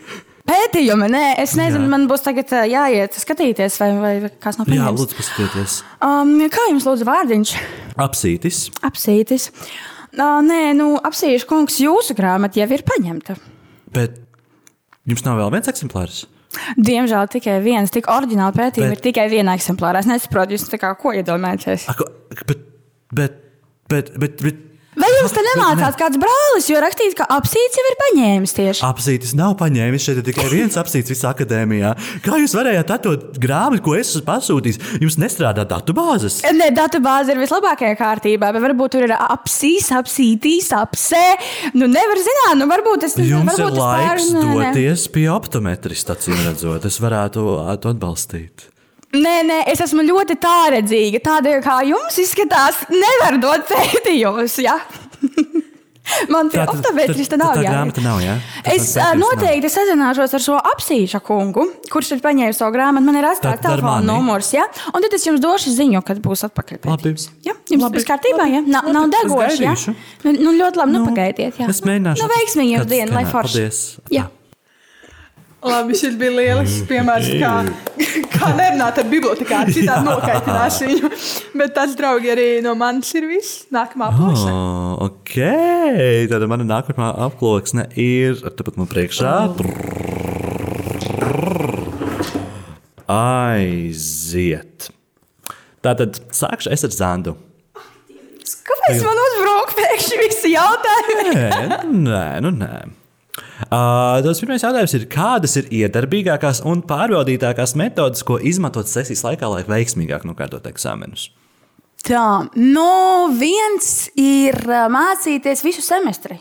[0.44, 1.92] Pētījumi, nē, es nezinu, Jā.
[1.94, 4.12] man būs tagad jāiet skatīties, vai, vai
[4.44, 5.00] kas nav Jā, pieņemts.
[5.00, 5.76] lūdzu, paskatieties.
[6.04, 7.54] Um, kā jums lūdzu vārdiņš?
[8.04, 8.60] Apsītis.
[8.84, 9.48] Apsītis.
[10.14, 13.38] Uh, nē, nu, apsīšu kungs, jūsu grāmata jau ir paņemta.
[13.96, 14.20] Bet
[15.10, 16.20] jums nav vēl viens eksemplārs?
[16.78, 20.04] Diemžēl tikai viens, tik oriģināli pētījumi Bet- ir tikai vienā eksemplārā.
[20.04, 21.88] Es nesaprotu, jūs tā kā ko iedomājaties.
[21.96, 22.12] Ako,
[22.44, 22.68] bet,
[23.14, 23.40] bet,
[23.92, 24.62] bet, bet, bet
[24.94, 28.84] Vai jums te nemācās kāds brālis, jo rakstīts, ka apsīts jau ir paņēmis tieši?
[28.86, 30.04] apsītis nav paņēmis.
[30.06, 31.96] Šeit ir tikai viens apsītis visā akadēmijā.
[32.22, 34.78] Kā jūs varējāt atdot grāmatu, ko es esmu pasūtījis?
[35.02, 36.44] Jums nestrādā datubāzes.
[36.46, 41.24] Nē, datubāze ir vislabākajā kārtībā, bet varbūt tur ir apsīs, apsītīs, apsē.
[41.74, 46.38] Nu, nevar zināt, nu, varbūt es Jums varbūt ir laiks pār- doties pie optometrista, acīm
[46.46, 46.86] redzot.
[46.86, 47.42] Es varētu
[47.82, 48.70] to atbalstīt.
[49.14, 51.20] Nē, nē, es esmu ļoti tāredzīga.
[51.22, 54.56] Tāda kā jums izskatās, nevar dot pētījumus.
[54.66, 54.80] Ja?
[56.34, 57.54] Man tie Tā- tāpēc te tad nav.
[57.56, 58.34] tā grāmata nav, jā?
[58.66, 59.22] Tas Es man ā, piekrist nav.
[59.24, 63.06] noteikti sazināšos ar šo apsīšu kungu, kurš ir paņēmis savu grāmatu.
[63.08, 64.66] Man ir atstāts telefona numurs, ja?
[64.92, 66.84] un tad es jums došu ziņu, kad būs atpakaļ.
[67.48, 67.56] Ja?
[67.72, 68.02] Jums Labi.
[68.02, 68.62] viss kārtībā, ja?
[68.68, 69.96] Nav, nav Labi, es degoši, ja?
[70.26, 71.70] Nu, nu, ļoti labi, nu, pagaidiet, jā.
[71.72, 72.20] Es mēģināšu.
[72.20, 73.54] Nu, veiksmīgi jums Kad diena, lai forši.
[73.64, 73.84] Paldies.
[74.12, 74.28] Jā.
[75.64, 77.52] Labi, šis bija lielisks piemērs, kā,
[78.36, 79.72] kā nerunāt ar bibliotekāru.
[79.76, 81.12] Citādi nokaitinās viņu.
[81.60, 83.64] Bet tas, draugi, arī no manis ir viss.
[83.74, 84.52] Nākamā plaksa.
[84.52, 85.38] Oh, ok,
[86.32, 89.38] tad mana nākamā aploksne ir tepat man priekšā.
[93.14, 94.90] Aiziet.
[95.84, 97.36] Tātad sākšu es ar Zandu.
[98.64, 101.34] Kāpēc man uzbrauc pēkšņi visi jautājumi?
[101.36, 101.48] Nē,
[101.88, 102.74] nu nē, nu nē.
[103.34, 109.50] Uh, tas pirmais jautājums ir, kādas ir iedarbīgākās un pārbaudītākās metodes, ko izmantot sesijas laikā,
[109.50, 111.32] lai veiksmīgāk nokārtot eksāmenus?
[112.04, 112.24] Tā,
[112.60, 112.90] nu,
[113.40, 114.60] viens ir
[114.92, 116.38] mācīties visu semestri.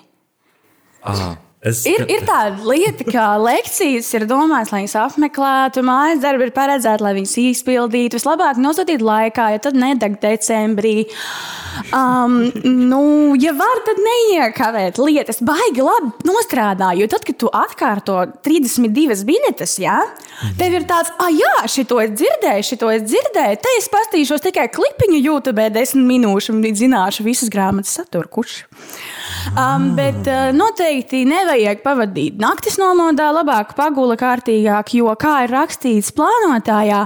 [1.06, 6.48] Ah, es, Ir, ir tāda lieta, ka lekcijas ir domātas, lai viņas apmeklētu, mājas darbi
[6.48, 8.18] ir paredzēti, lai viņas izpildītu.
[8.18, 11.06] Vislabāk nosūtīt laikā, ja tad nedeg decembrī.
[11.94, 13.02] Um, nu,
[13.40, 15.40] ja var, tad neiekavēt lietas.
[15.44, 17.04] Baigi labi nostrādāju.
[17.04, 19.96] Jo tad, kad tu atkārto 32 biļetes, jā,
[20.58, 23.60] tev ir tāds, ah, jā, šito es dzirdēju, šito es dzirdēju.
[23.62, 28.30] Te es pastīšos tikai klipiņu YouTube, 10 minūšu un zināšu visas grāmatas saturu.
[28.32, 28.62] Kurš?
[29.52, 36.12] Um, bet uh, noteikti nevajag pavadīt naktis nomodā, labāk pagula kārtīgāk, jo, kā ir rakstīts
[36.16, 37.02] plānotājā,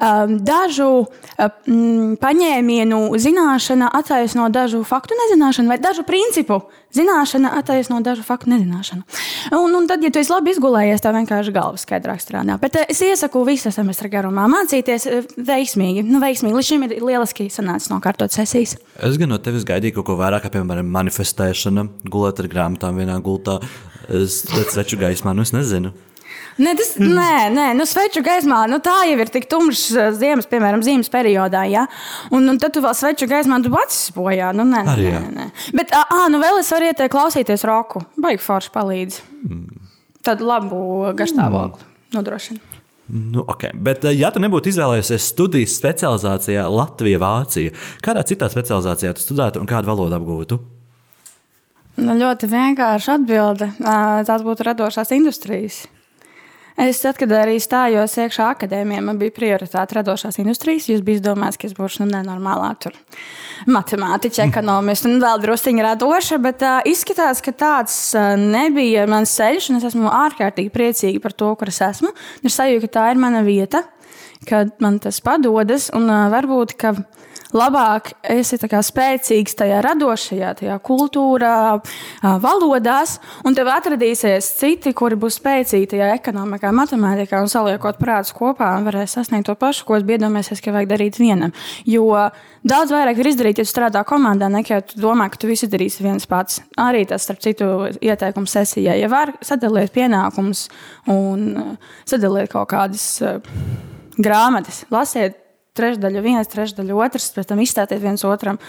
[0.00, 0.90] um, dažu
[1.38, 9.02] mm, paņēmienu zināšana attaisno dažu faktu nezināšanu, vai dažu principu zināšana attaisno dažu faktu nezināšanu.
[9.56, 12.58] Un, un tad, ja tu esi labi izgulējies, tā vienkārši galva skaidrāk strādā.
[12.62, 16.06] Bet uh, es iesaku visu semestra garumā mācīties uh, veiksmīgi.
[16.06, 16.56] Nu, veiksmīgi.
[16.56, 18.76] Līdz šim ir lieliski sanācis nokārtot sesijas.
[18.96, 23.18] Es gan no tevis gaidīju kaut ko vairāk, kā piemēram manifestēšana, gulēt ar grāmatām vienā
[23.24, 23.60] gultā,
[24.08, 25.94] es redzu sveču gaismā, nu es nezinu.
[26.56, 30.48] Nē, tas, nē, nē, nu, sveču gaismā, nu, tā jau ir tik tumšs uh, ziemas,
[30.48, 31.66] piemēram, ziemas periodā.
[31.68, 31.84] Ja?
[32.32, 34.54] Un, un tad tu vēl sveču gaismā, tu acis bojā.
[34.56, 35.50] Nu, nē, Arī nē, nē.
[35.76, 38.06] Bet, ah, nu, vēl es varu ieteikt klausīties roku.
[38.16, 39.20] Baigi forši palīdz.
[40.26, 42.60] Tad labu garstāvokli nodrošina.
[43.06, 43.70] Nu, okay.
[43.74, 49.62] Bet, eh, ja tu nebūtu izvēlējies studijas specializācijā Latvijā, Vācijā, kādā citā specializācijā tu studētu
[49.62, 50.58] un kādu valodu apgūtu?
[52.02, 53.70] Nu, ļoti vienkārši atbilde.
[53.78, 55.84] Tās būtu radošās industrijas.
[56.76, 60.90] Es, tad, kad arī stājos iekšā akadēmijā, man bija prioritāte radošās industrijas.
[60.90, 62.92] Jūs bijat domājis, ka es būšu nu, nenormālā tur
[63.72, 69.70] matemātiķa, ekonomista un vēl druskuļi radoša, bet uh, izskatās, ka tāds uh, nebija mans ceļš,
[69.78, 72.12] es esmu ārkārtīgi priecīga par to, kur es esmu.
[72.44, 73.86] Ir sajūta, ka tā ir mana vieta,
[74.44, 76.92] ka man tas padodas, un uh, varbūt, ka
[77.54, 81.80] labāk esi spēcīgs tajā radošajā, tajā kultūrā,
[82.42, 88.72] valodās, un tev atradīsies citi, kuri būs spēcīgi tajā ekonomikā, matemātikā, un saliekot prātus kopā,
[88.78, 91.54] un varēs sasniegt to pašu, ko es iedomājos, ka vajag darīt vienam.
[91.86, 92.08] Jo
[92.66, 95.68] daudz vairāk var izdarīt, ja tu strādā komandā, nekā ja tu domā, ka tu visu
[95.70, 96.60] darīsi viens pats.
[96.80, 98.98] Arī tas, starp citu, ieteikums sesijai.
[99.00, 100.66] Ja var sadalīt pienākumus
[101.12, 101.76] un
[102.08, 103.06] sadalīt kaut kādas
[104.16, 105.42] grāmatas, lasiet
[105.76, 108.60] trešdaļa viens, trešdaļa otrs, pēc tam izstāties viens otram.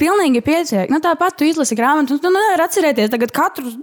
[0.00, 0.92] Pilnīgi pietiek.
[0.92, 3.76] Nu, tāpat tu izlasi grāmatu, un tu nevari atcerēties katru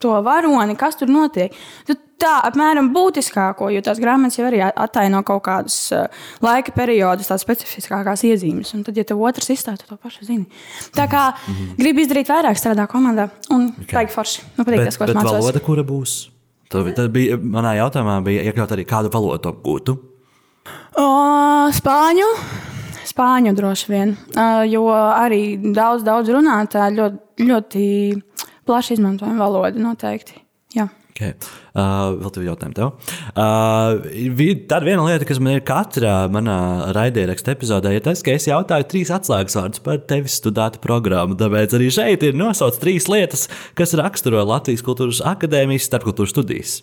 [0.00, 1.54] to varoni, kas tur notiek.
[1.88, 6.08] Tu tā apmēram būtiskāko, jo tās grāmatas jau arī attaino kaut kādus uh,
[6.44, 8.74] laika periodus, tās specifiskākās iezīmes.
[8.76, 10.46] Un tad, ja tev otrs izstāsta, to pašu zini.
[10.96, 11.78] Tā kā mm -hmm.
[11.80, 13.94] gribi izdarīt vairāk, strādā komandā, un okay.
[13.94, 14.42] vajag forši.
[14.56, 15.32] Man patīk tas, ko es bet mācos.
[15.32, 16.30] valoda, kura būs?
[16.70, 20.09] Tad, bija, manā jautājumā bija iekļaut arī kādu valodu apgūtu.
[21.00, 21.06] O,
[21.76, 22.28] spāņu.
[23.10, 24.12] Spāņu droši vien,
[24.70, 27.84] jo arī daudz, daudz runātāju ļoti, ļoti
[28.68, 30.38] plaši izmantojam valodu noteikti.
[30.76, 30.86] Jā.
[31.10, 31.34] Okay.
[31.74, 32.92] Uh, vēl divi jautājumi tev.
[33.34, 34.06] Uh,
[34.70, 36.56] Tāda viena lieta, kas man ir katrā manā
[36.96, 41.36] raidierakstu epizodē, ir tas, ka es jautāju trīs atslēgas vārdus par tevis studētu programmu.
[41.40, 46.80] Tāpēc arī šeit ir nosaucts trīs lietas, kas raksturo Latvijas Kultūras Akadēmijas starpkultūras studijas.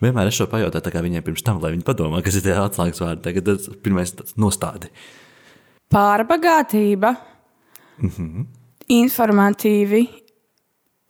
[0.00, 3.24] Vienmēr es šo pajautāju viņiem pirms tam, lai viņi padomā, kas ir tie atslēgas vārdi.
[3.26, 4.88] Tagad tas pirmais nostādi.
[5.92, 7.14] Pārbagātība,
[8.00, 8.46] mm -hmm.
[8.88, 10.04] informatīvi,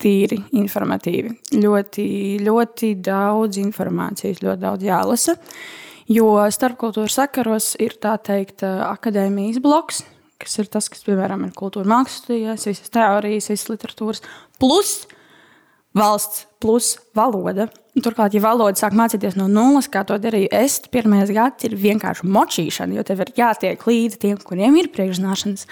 [0.00, 1.34] tīri informatīvi.
[1.60, 2.06] Ļoti,
[2.46, 5.36] ļoti daudz informācijas, ļoti daudz jālasa.
[6.10, 10.02] Jo starpkultūras sakaros ir tā teikt, akadēmijas bloks,
[10.40, 14.22] kas ir tas, kas, piemēram, ir kultūra mākslas studijas, visas teorijas, visas literatūras,
[14.58, 15.06] plus
[15.94, 17.68] valsts, plus valoda.
[17.90, 22.28] Turklāt, ja valoda sāk mācīties no nulles, kā to darīju es, pirmais gads ir vienkārši
[22.30, 25.66] močīšana, jo tev ir jātiek līdzi tiem, kuriem ir priekšzināšanas.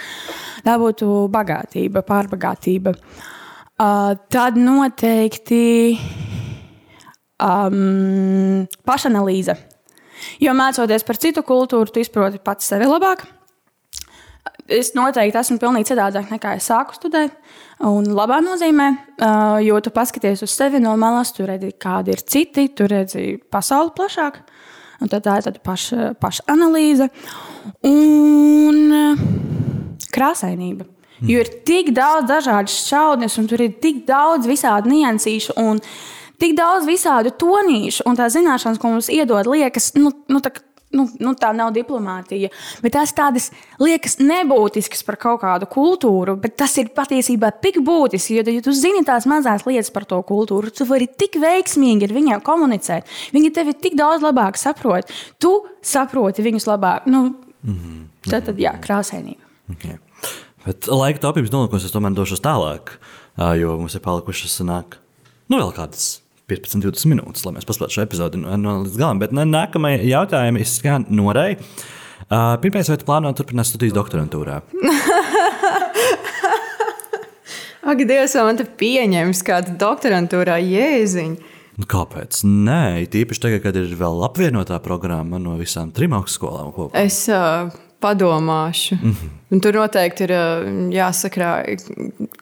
[0.67, 2.97] Tā būtu bagātība, pārbagātība.
[3.79, 5.63] Uh, tad noteikti
[7.39, 9.55] um, pašanalīze.
[10.43, 13.29] Jo mācoties par citu kultūru, tu izproti pats sevi labāk.
[14.69, 17.35] Es noteikti esmu pilnīgi citādāk nekā es sāku studēt.
[17.89, 18.89] Un labā nozīmē,
[19.65, 23.95] jo tu paskaties uz sevi no malas, tu redzi, kādi ir citi, tu redzi pasauli
[23.97, 24.43] plašāk.
[24.99, 27.07] Un tā ir tāda paša, paša analīze
[27.87, 28.79] un
[30.13, 30.89] krāsainība.
[31.27, 35.81] Jo ir tik daudz dažādas šaudnes, un tur ir tik daudz visādi niansīšu un
[36.39, 40.53] tik daudz visādu tonīšu, un tās zināšanas, ko mums iedod, liekas, nu, nu, tā,
[40.95, 42.51] nu, nu, tā nav diplomātija.
[42.85, 43.51] Bet tās tādas
[43.83, 48.39] liekas nebūtiskas par kaut kādu kultūru, bet tas ir patiesībā tik būtiski.
[48.39, 52.17] Jo, ja tu zini tās mazās lietas par to kultūru, tu vari tik veiksmīgi ar
[52.17, 53.09] viņiem komunicēt.
[53.37, 55.11] Viņi tevi tik daudz labāk saprot.
[55.39, 57.07] Tu saproti viņus labāk.
[57.07, 58.05] Nu, mm -hmm.
[58.29, 59.45] Tad, tad jā, krāsainība.
[59.73, 59.99] Okay.
[60.67, 62.99] Bet laika taupības nolūkos es tomēr došos tālāk,
[63.61, 64.99] jo mums ir palikušas sanāk,
[65.49, 69.21] nu vēl kādas 15, 20 minūtes, lai mēs paspētu šo epizodi no, no līdz galam.
[69.21, 71.59] Bet nākamajā jautājumā izskan Norei.
[72.29, 74.57] Uh, Pirmais, vai tu plāno turpināt studijas doktorantūrā?
[77.89, 81.55] Ak, Dievs, man te pieņems kāda doktorantūrā jēziņa.
[81.79, 82.43] Nu, kāpēc?
[82.43, 86.99] Nē, tīpaši tagad, kad ir vēl apvienotā programma no visām trim augstskolām kopā.
[86.99, 87.71] Es uh,
[88.03, 88.99] padomāšu.
[88.99, 89.63] Mm -hmm.
[89.63, 91.79] Tur noteikti ir uh, jāsakrāj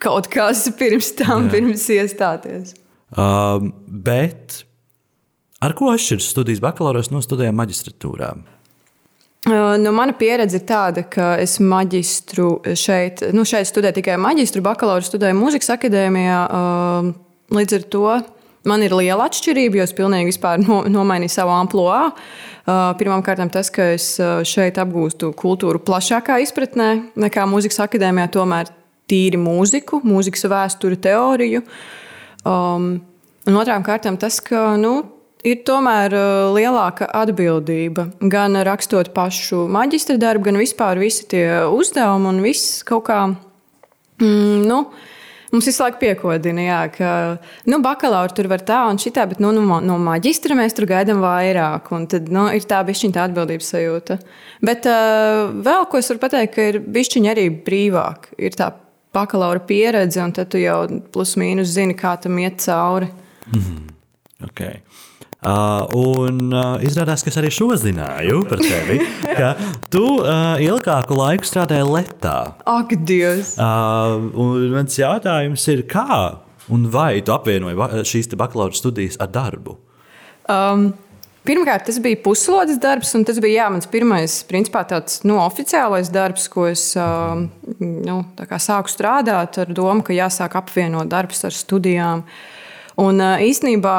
[0.00, 1.50] kaut kas pirms tam, Jā.
[1.52, 2.74] pirms iestāties.
[3.14, 4.64] Uh, bet
[5.62, 8.32] ar ko atšķiras studijas bakalauros no studijām maģistratūrā?
[9.46, 14.64] Uh, nu, mana pieredze ir tāda, ka es maģistru šeit, nu, šeit studēju tikai maģistru,
[14.66, 16.40] bakalauru studēju mūzikas akadēmijā.
[16.50, 17.12] Uh,
[17.54, 18.02] līdz ar to
[18.66, 22.16] man ir liela atšķirība, jo es pilnīgi no, nomainīju savu amplitūdu.
[22.66, 24.16] Uh, Pirmkārt, tas, ka es
[24.50, 28.74] šeit apgūstu kultūru plašākā izpratnē nekā mūzikas akadēmijā, tomēr
[29.06, 31.62] tīri mūziku, mūzikas vēsturi, teoriju.
[31.62, 32.02] Uh,
[32.46, 32.88] Um,
[33.48, 35.00] un otrām kārtām tas, ka nu,
[35.46, 42.30] ir tomēr uh, lielāka atbildība gan rakstot pašu maģistra darbu, gan vispār visi tie uzdevumi
[42.30, 43.20] un viss kaut kā.
[44.22, 44.80] Mm, nu,
[45.52, 47.11] Mums visu laiku piekodina, jā, ka
[47.70, 51.22] nu, bakalaura tur var tā un šitā, bet nu, no, no maģistra mēs tur gaidām
[51.22, 51.87] vairāk.
[52.12, 54.18] Tad nu, ir tā bišķiņa tā atbildības sajūta.
[54.66, 58.32] Bet uh, vēl ko es varu pateikt, ka ir bišķiņa arī brīvāk.
[58.42, 58.72] Ir tā
[59.16, 63.09] bakalaura pieredze, un tad tu jau plus mīnus zini, kā tam iet cauri.
[63.52, 63.83] Mm -hmm.
[64.50, 64.83] okay.
[65.46, 68.96] Uh, un uh, izrādās, ka es arī šo zināju par tevi.
[69.37, 69.52] Ka
[69.92, 72.57] tu uh, ilgāku laiku strādāji Lietuvā.
[72.66, 73.52] Ak, Dievs!
[73.61, 74.16] Uh,
[74.72, 76.38] mans jautājums ir, kā
[76.72, 79.76] un vai tu apvienoji šīs bakalaura studijas ar darbu?
[80.50, 80.94] Um,
[81.46, 86.11] Pirmkārt, tas bija puslodes darbs, un tas bija jā, mans pirmais, principā, tāds nu, oficiālais
[86.12, 86.90] darbs, ko es
[87.78, 88.18] nu,
[88.66, 92.24] sāku strādāt ar domu, ka jāsāk apvienot darbs ar studijām.
[92.98, 93.96] Un īstenībā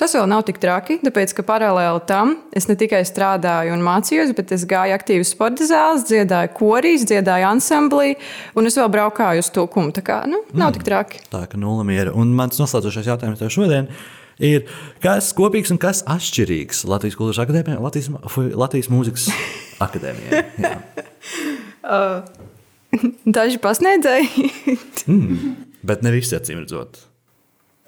[0.00, 4.32] tas vēl nav tik traki, tāpēc ka paralēli tam es ne tikai strādāju un mācījos,
[4.36, 8.14] bet es gāju aktīvi sporta zāles, dziedāju korīs, dziedāju ansamblī,
[8.56, 9.92] un es vēl braukāju uz tūkumu.
[9.96, 10.78] Tā kā nu, nav mm.
[10.78, 11.26] tik traki.
[11.32, 12.16] Tā kā nulle miera.
[12.16, 14.66] Un mans noslēdzošais jautājums tev šodien ir ir
[15.04, 18.10] kas kopīgs un kas atšķirīgs Latvijas Kultūras Akadēmijai un Latvijas,
[18.64, 19.28] Latvijas Mūzikas
[19.86, 20.42] Akadēmijai.
[21.84, 22.24] uh,
[23.38, 24.50] daži pasniedzēji.
[25.12, 25.54] mm,
[25.86, 27.06] bet ne visi acīm redzot.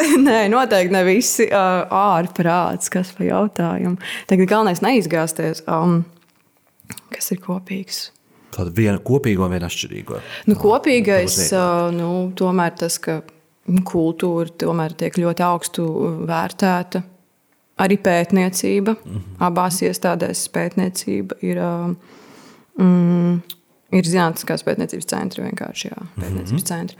[0.02, 4.00] Nē, noteikti ne visi uh, ārprāts, kas par jautājumu.
[4.30, 5.62] Tagad galvenais neizgāzties.
[5.70, 6.00] Um,
[7.12, 8.08] kas ir kopīgs?
[8.52, 10.18] Tāda viena kopīga un viena atšķirīga.
[10.50, 13.20] Nu, kopīgais uh, nu, tomēr tas, ka
[13.86, 15.86] kultūra tomēr tiek ļoti augstu
[16.28, 17.02] vērtēta.
[17.82, 18.94] Arī pētniecība.
[18.94, 19.22] -hmm.
[19.40, 21.58] Abās iestādēs pētniecība ir,
[22.78, 23.40] mm,
[23.92, 25.42] ir zinātniskās pētniecības centri.
[25.42, 26.20] Vienkārši jā, mhm.
[26.20, 26.68] pētniecības -hmm.
[26.68, 26.96] centri.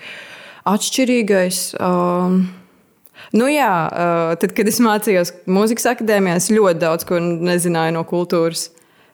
[0.64, 1.75] Atšķirīgais.
[1.81, 2.48] Um,
[3.33, 3.70] Nu jā,
[4.40, 8.70] tad, kad es mācījos mūzikas akadēmijā, es ļoti daudz ko nezināju no kultūras.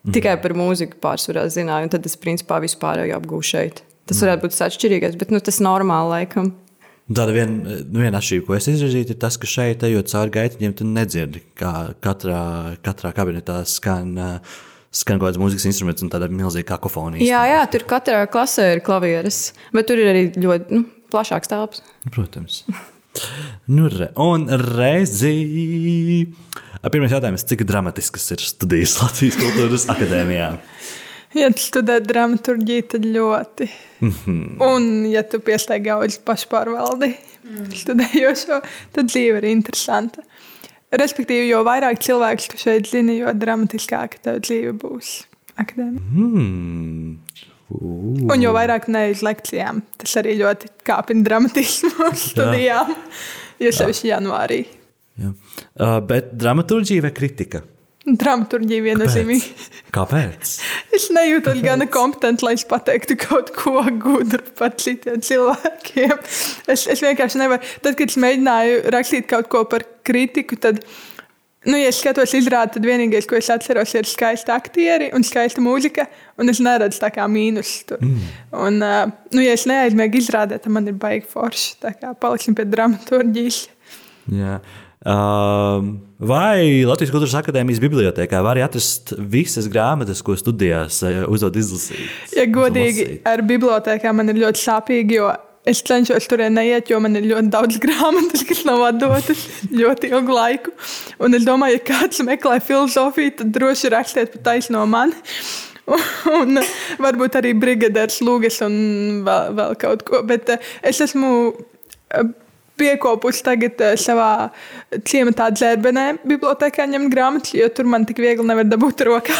[0.06, 0.14] Mm.
[0.14, 3.82] Tikai par mūziku pārsvarā zināju, un tad es principā vispār apgūstu šeit.
[4.06, 4.24] Tas mm.
[4.24, 6.52] varētu būt atšķirīgais, bet nu, tas normāli laikam.
[7.08, 10.84] Tāda viena vien atšķirība, ko es izrazīju, ir tas, ka šeit, ejot cauri gaitiņiem, tu
[10.84, 11.72] nedzirdi, kā
[12.04, 12.40] katrā,
[12.84, 14.12] katrā kabinetā skan.
[14.98, 17.20] Skan kaut kāds mūzikas instruments un tāda milzīga kakofonija.
[17.20, 21.82] Jā, jā, tur katrā klasē ir klavieres, bet tur ir arī ļoti nu, plašāks telpas.
[22.08, 22.62] Protams.
[23.76, 25.34] nu, re, un reizi.
[26.88, 30.54] Pirmais jautājums, cik dramatiskas ir studijas Latvijas Kultūras Akadēmijā?
[31.36, 33.68] Ja tu studē dramaturgiju, tad ļoti.
[34.00, 34.62] Mm -hmm.
[34.64, 37.12] Un, ja tu pieslēdz gaužu pašpārvaldi,
[37.44, 37.70] mm.
[37.82, 38.60] studējošo,
[38.92, 40.22] tad dzīve ir interesanta.
[40.88, 45.26] Respektīvi, jo vairāk cilvēku tu šeit zini, jo dramatiskāka tev dzīve būs
[45.56, 46.04] akadēmija.
[46.14, 47.18] Hmm.
[48.32, 52.94] Un jo vairāk nevis lekcijām, tas arī ļoti kāpina dramatismu studijām.
[53.60, 54.62] Jo sevišķi janvārī.
[55.18, 55.32] Jā.
[55.74, 57.62] Uh, bet dramaturgija vai kritika?
[58.16, 59.68] Dramaturgija viennozīmīgi.
[59.94, 60.54] Kāpēc?
[60.98, 66.14] Es nejūtu gana kompetenti, lai es pateiktu kaut ko gudru par citiem cilvēkiem.
[66.70, 67.68] Es, es vienkārši nevaru.
[67.84, 70.80] Tad, kad es mēģināju rakstīt kaut ko par kritiku, tad,
[71.68, 75.62] nu, ja es skatos izrādi, tad vienīgais, ko es atceros, ir skaisti aktieri un skaista
[75.62, 76.08] mūzika.
[76.40, 78.02] Un es neredzu tā kā mīnus tur.
[78.02, 78.34] Mm.
[78.64, 81.78] Un, nu, ja es neaizmiegu izrādīt, tad man ir baigi forši.
[81.84, 83.66] Tā kā paliksim pie dramaturgijas.
[84.34, 84.58] Jā.
[84.98, 92.08] Um, vai Latvijas Kultūras Akadēmijas bibliotekā var atrast visas grāmatas, ko studijās eh, uzdod izlasīt?
[92.34, 95.28] Ja godīgi, ar bibliotekām man ir ļoti sāpīgi, jo
[95.70, 99.44] es cenšos tur neiet, jo man ir ļoti daudz grāmatas, kas nav atdotas
[99.80, 100.74] ļoti ilgu laiku.
[101.22, 105.14] Un es domāju, ja kāds meklē filozofiju, tad droši rakstiet pa taisno mani.
[106.40, 106.58] Un
[107.00, 108.74] varbūt arī brigadieris Lūgas un
[109.24, 110.20] vēl, vēl kaut ko.
[110.26, 111.30] Bet eh, es esmu
[112.12, 112.28] eh,
[112.78, 114.30] piekopusi tagad uh, savā
[115.08, 119.36] ciematā dzērbenē, bibliotekā ņemt grāmatas, jo tur man tik viegli nevar dabūt rokā.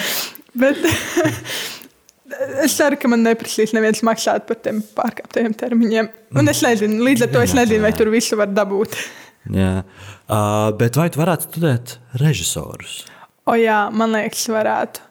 [0.60, 0.80] Bet
[2.64, 6.10] es ceru, ka man neprasīs neviens maksāt par tiem pārkāptajiem termiņiem.
[6.36, 8.96] Un es nezinu, līdz ar to es nezinu, vai tur visu var dabūt.
[9.54, 13.04] Jā, uh, bet vai tu varētu studēt režisorus?
[13.46, 15.04] O jā, man liekas, varētu.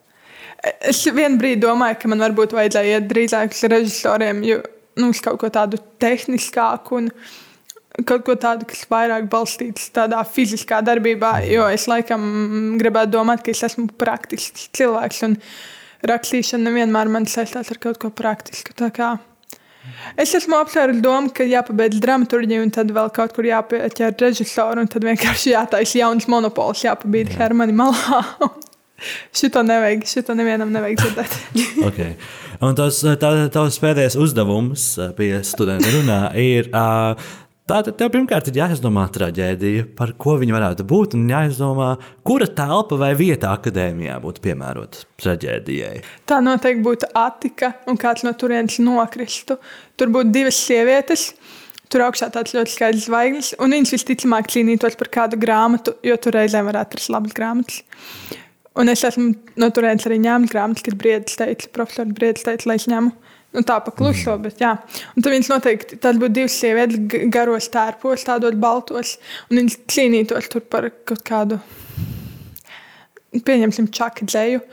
[0.90, 4.60] Es vienu brīdi domāju, ka man varbūt vajadzēja iet drīzāk uz režisoriem, jo
[5.00, 7.00] nu, uz kaut ko tādu tehniskāku.
[7.00, 7.45] Un, uh,
[8.04, 13.54] kaut ko tādu, kas vairāk balstīts tādā fiziskā darbībā, jo es laikam gribētu domāt, ka
[13.54, 15.24] es esmu praktisks cilvēks.
[15.30, 15.38] Un
[16.06, 18.76] rakstīšana nevienmēr man saistās ar kaut ko praktisku.
[20.18, 24.90] Es esmu apsvērs domu, ka jāpabeidz dramaturgija, un tad vēl kaut kur jāpieķer režisoru, un
[24.92, 28.24] tad vienkārši jātaisa jauns monopols, jāpabīd Hermani malā.
[29.36, 31.34] Šito nevajag, šito nevienam nevajag dzirdēt.
[31.90, 32.14] okay.
[32.64, 34.86] Un tas tā, tavs pēdējais uzdevums
[35.18, 37.28] pie studenta runā ir uh,
[37.66, 43.00] Tātad tev pirmkārt ir jāizdomā traģēdija, par ko viņa varētu būt, un jāizdomā, kura telpa
[43.02, 45.96] vai vieta akadēmijā būtu piemērota traģēdijai.
[46.30, 49.58] Tā noteikti būtu Atika, un kāds no turienes nokristu.
[49.98, 51.32] Tur būtu divas sievietes.
[51.90, 56.38] Tur augšā tāds ļoti skaidrs zvaigznes, un viņas visticamāk cīnītos par kādu grāmatu, jo tur
[56.38, 57.82] reizēm var atrast labas grāmatas.
[58.78, 62.78] Un es esmu no turienes arī ņēmis grāmatas, kad Briedis teica, profesors Briedis teica, lai
[62.78, 63.25] es ņemu.
[63.56, 64.42] Nu, tā pa kluso, mm.
[64.44, 64.74] bet jā.
[65.16, 69.16] Un tad viņas noteikti, tad būtu divas sievietes garos tērpos, tādos baltos,
[69.50, 71.60] un viņas cīnītos tur par kaut kādu,
[73.36, 74.64] pieņemsim, čaka dzēju.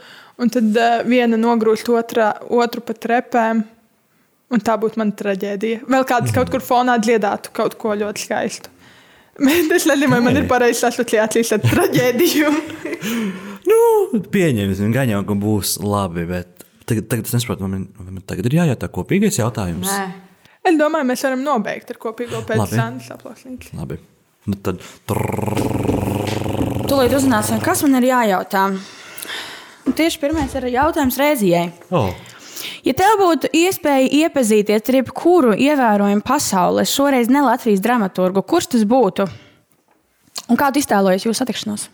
[0.43, 3.63] Un tad uh, viena nogrūst otrā, otru pa trepēm,
[4.53, 5.85] un tā būtu mana traģēdija.
[5.87, 6.37] Vēl kāds mm.
[6.39, 8.73] kaut kur fonā dziedātu kaut ko ļoti skaistu.
[9.47, 12.51] Bet es nezinu, vai man ir pareizs asociācijas ar traģēdiju.
[13.71, 13.79] nu,
[14.33, 18.25] pieņemsim, gan jau, ka būs labi, bet Tagad, tagad es nesaprotu, vai man, vai man
[18.27, 19.91] tagad ir jājautā kopīgais jautājums.
[19.91, 20.07] Nē.
[20.63, 23.73] Es domāju, mēs varam nobeigt ar kopīgo pēc Sandras aplauslītes.
[23.75, 23.99] Labi.
[24.47, 24.83] Nu tad.
[26.91, 28.67] Tūlīt uzzināsim, kas man ir jājautā.
[29.83, 31.65] Un tieši pirmais ir jautājums Rēzijai.
[31.95, 32.11] Oh.
[32.87, 38.87] Ja tev būtu iespēja iepazīties ar jebkuru ievērojumu pasaulē, šoreiz ne Latvijas dramaturgu, kurš tas
[38.87, 39.27] būtu?
[40.51, 41.89] Un kādu iztēlojas jūsu satikšanos?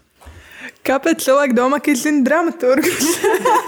[0.88, 3.16] Kāpēc cilvēki domā, ka es zinu dramaturgus?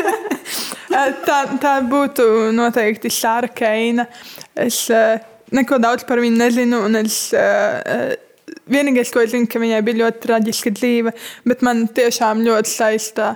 [0.91, 4.07] tā, tā būtu noteikti Sāra Keina.
[4.59, 5.21] Es uh,
[5.55, 6.83] neko daudz par viņu nezinu.
[7.01, 8.15] Es, uh,
[8.71, 11.15] vienīgais, ko es zinu, ka viņai bija ļoti traģiska dzīve,
[11.49, 13.35] bet man tiešām ļoti saista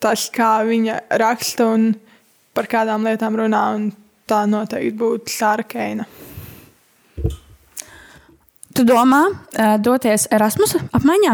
[0.00, 1.92] tas, kā viņa raksta un
[2.56, 3.64] par kādām lietām runā.
[4.30, 6.04] Tā noteikti būtu Sāra Keina.
[8.70, 9.24] Tu domā,
[9.82, 11.32] doties Erasmus apmaiņā?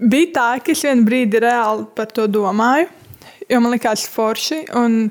[0.00, 2.88] Bija tā, ka es vienu brīdi reāli par to domāju
[3.50, 4.62] jo man likās forši.
[4.78, 5.10] Un,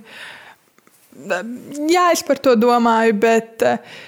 [1.92, 4.00] jā, es par to domāju, bet uh,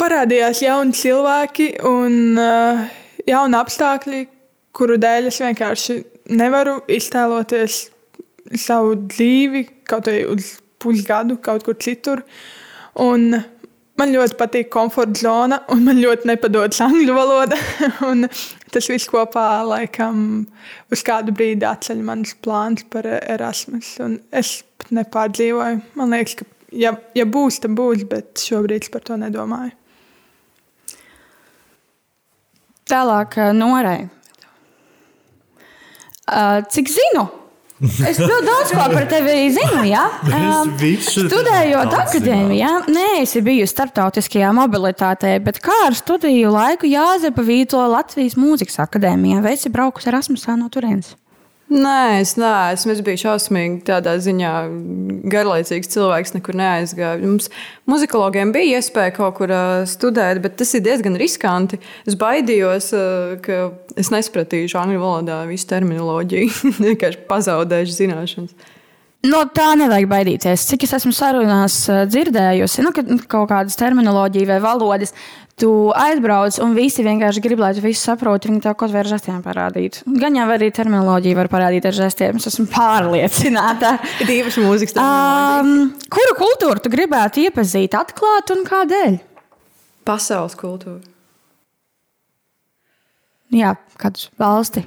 [0.00, 2.84] parādījās jauni cilvēki un uh,
[3.28, 4.22] jauni apstākļi,
[4.76, 5.98] kuru dēļ es vienkārši
[6.36, 7.86] nevaru iztēloties
[8.60, 12.22] savu dzīvi kaut vai uz pusgadu, kaut kur citur.
[13.02, 13.30] Un
[13.96, 17.58] man ļoti patīk komforta zona, un man ļoti nepadodas angļu valoda.
[18.76, 20.18] Tas viss kopā laikam
[20.92, 23.94] uz kādu brīdi atceļ manas plāns par Erasmus.
[24.36, 25.80] Es pat nepārdzīvoju.
[25.96, 29.72] Man liekas, ka ja, ja būs, tad būs, bet šobrīd es par to nedomāju.
[32.86, 33.98] Tālāk, Norai.
[36.70, 37.24] Cik zinu,
[37.84, 39.82] Es ļoti daudz ko par tevi zinu.
[39.84, 40.06] Ja?
[40.24, 40.72] Um,
[41.04, 48.80] studējot akadēmijā, neesi bijusi starptautiskajā mobilitātē, bet kā ar studiju laiku Jāzepa Vīto Latvijas mūzikas
[48.86, 49.44] akadēmijā?
[49.44, 51.12] Vai esi braukusi Erasmusā no turienes?
[51.66, 52.94] Nē, es neesmu.
[52.94, 54.52] Es biju šausmīgi tādā ziņā
[55.32, 57.26] garlaicīgs cilvēks, nekur neaizgāju.
[57.26, 57.50] Mums
[57.90, 61.80] muzikologiem bija iespēja kaut kur uh, studēt, bet tas ir diezgan riskanti.
[62.06, 66.54] Es baidījos, uh, ka es nesapratīšu angļu valodā visu terminoloģiju.
[66.86, 68.54] Vienkārši pazaudēšu zināšanas.
[69.26, 70.68] No tā nevajag baidīties.
[70.68, 71.80] Cik es esmu sarunās
[72.12, 75.16] dzirdējusi, nu, ka kaut kādas terminoloģija vai valodas,
[75.56, 78.50] tu aizbrauc un visi vienkārši grib, lai tu visu saproti.
[78.50, 80.04] Viņi tev kaut ar žestiem parādītu.
[80.20, 82.36] Gan jau arī terminoloģiju var parādīt ar žestiem.
[82.40, 83.96] Es esmu pārliecināta.
[84.24, 89.18] Ir īpaši mūzikas Um, kuru kultūru tu gribētu iepazīt, atklāt un kādēļ?
[90.06, 91.00] pasaules kultūra.
[93.54, 94.82] Jā, kādu valsti,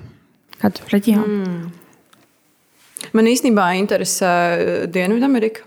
[0.60, 1.40] kādu reģionu.
[1.40, 1.70] Mm.
[3.16, 4.32] Man īstenībā interesē
[4.92, 5.64] Dienvidamerika.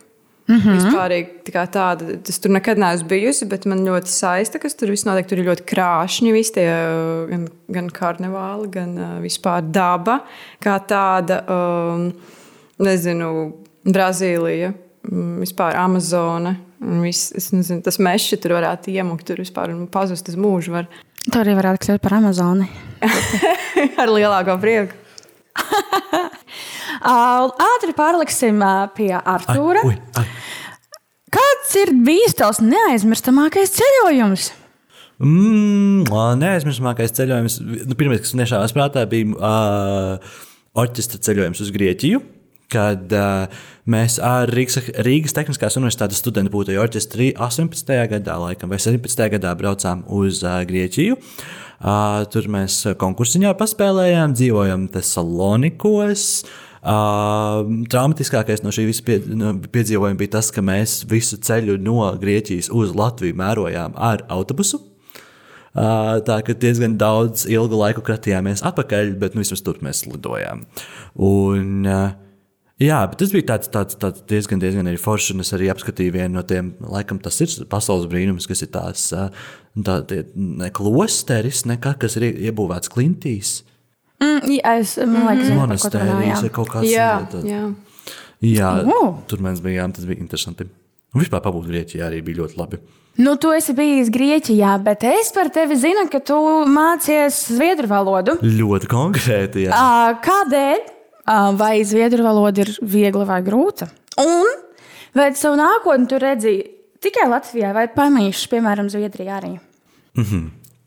[0.48, 0.78] Mm -hmm.
[0.78, 4.90] Vispārīgi tā kā tāda, tas tur nekad neesmu bijusi, bet man ļoti saista, kas tur
[4.90, 5.26] viss notiek.
[5.26, 6.66] Tur ir ļoti krāšņi, visi tie
[7.30, 10.20] gan, gan karnevāli, gan uh, vispār daba,
[10.60, 12.12] kā tāda, um,
[12.78, 13.52] nezinu,
[13.84, 14.72] Brazīlija,
[15.12, 15.76] um, vispār
[16.82, 20.72] Viss, es nezinu, tas mežs tur varētu iemukt, tur vispār un pazust uz mūžu.
[20.72, 20.88] Var.
[21.22, 22.66] Tu arī varētu kļūt par Amazoni.
[24.02, 24.98] Ar lielāko prieku.
[27.02, 28.62] Ātri pārliksim
[28.96, 29.82] pie Artūra.
[29.88, 30.26] Ui, ai.
[31.32, 34.50] Kāds ir bijis tavs neaizmirstamākais ceļojums?
[35.22, 37.58] Mm, neaizmirstamākais ceļojums.
[37.88, 40.32] Nu, Pirmais, kas man iešāvās prātā, bija uh,
[40.78, 42.20] orķestra ceļojums uz Grieķiju.
[42.72, 47.94] Kad uh, mēs ar Rīgas, Rīgas Tehniskās Universitātes studentu būtu orķestrī 18.
[48.12, 49.24] gadā, laikam, vai 17.
[49.36, 51.16] gadā braucām uz uh, Grieķiju.
[51.82, 56.28] Uh, tur mēs konkursiņā paspēlējām, dzīvojam Thessalonikos.
[56.42, 62.08] Uh, traumatiskākais no šī visa pie, no piedzīvojuma bija tas, ka mēs visu ceļu no
[62.18, 64.82] Grieķijas uz Latviju mērojām ar autobusu.
[65.72, 70.66] Uh, tā kā diezgan daudz ilgu laiku kratījāmies atpakaļ, bet nu, vismaz tur mēs lidojām.
[71.16, 72.10] Un, uh,
[72.82, 75.32] jā, bet tas bija tāds, tāds, tāds diezgan, diezgan arī foršs.
[75.40, 79.30] Es arī apskatīju vienu no tiem, laikam, tas ir pasaules brīnums, kas ir tās uh,
[79.80, 83.62] tā, tie, ne klosteris, ne kā, kas ir ie- iebūvēts klintīs.
[84.22, 87.62] Mm, jā, es domāju, ka Monastērijas vai kaut kāds Jā, tā- jā.
[88.46, 89.16] jā Oh.
[89.26, 90.68] tur mēs bijām, tas bija interesanti.
[91.14, 92.78] Un vispār pabūt Grieķijā arī bija ļoti labi.
[93.18, 98.38] Nu, tu esi bijis Grieķijā, bet es par tevi zinu, ka tu mācies zviedru valodu.
[98.40, 99.66] Ļoti konkrēti.
[99.66, 100.16] Jā.
[100.24, 100.78] Kādēļ?
[101.58, 103.90] Vai zviedru valoda ir viegla vai grūta?
[104.18, 104.46] Un
[105.14, 106.54] vai savu nākotni tu redzi
[107.04, 109.52] tikai Latvijā vai pamīšs, piemēram, Zviedrijā arī?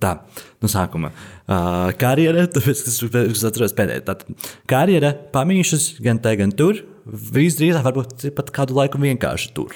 [0.03, 0.17] Tā,
[0.59, 1.13] no sākuma.
[1.45, 4.03] Uh, karjera, tāpēc, kas, kas atceros pēdējā.
[4.09, 6.81] Tātad, karjera pamīšas gan te, gan tur.
[7.05, 9.75] Visdrīzāk, varbūt pat kādu laiku vienkārši tur.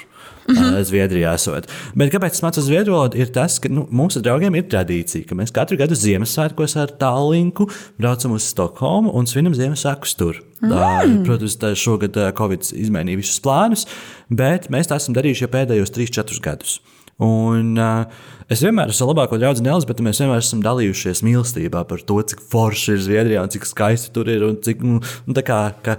[0.50, 0.80] Mm -hmm.
[0.80, 1.70] uh, Zviedrijā esot.
[1.96, 3.20] Bet kāpēc es mācos zviedru valodu?
[3.22, 7.70] Ir tas, ka nu, mūsu draugiem ir tradīcija, ka mēs katru gadu Ziemassvētkos ar tālruni
[8.00, 10.42] braucam uz Stokholmu un svinam Ziemassvētkus tur.
[10.62, 10.72] Mm.
[10.72, 13.86] Uh, protams, šogad Covid izmainīja visus plānus,
[14.30, 16.80] bet mēs tā esam darījuši jau pēdējos 3-4 gadus.
[17.20, 18.06] Un, uh,
[18.48, 22.44] es vienmēr esmu labāko draugu Nēlis, bet mēs vienmēr esam dalījušies mīlestībā par to, cik
[22.52, 24.46] forši ir Zviedrijā cik skaisti tur ir.
[24.48, 25.02] Un cik, nu,
[25.44, 25.98] kā, ka,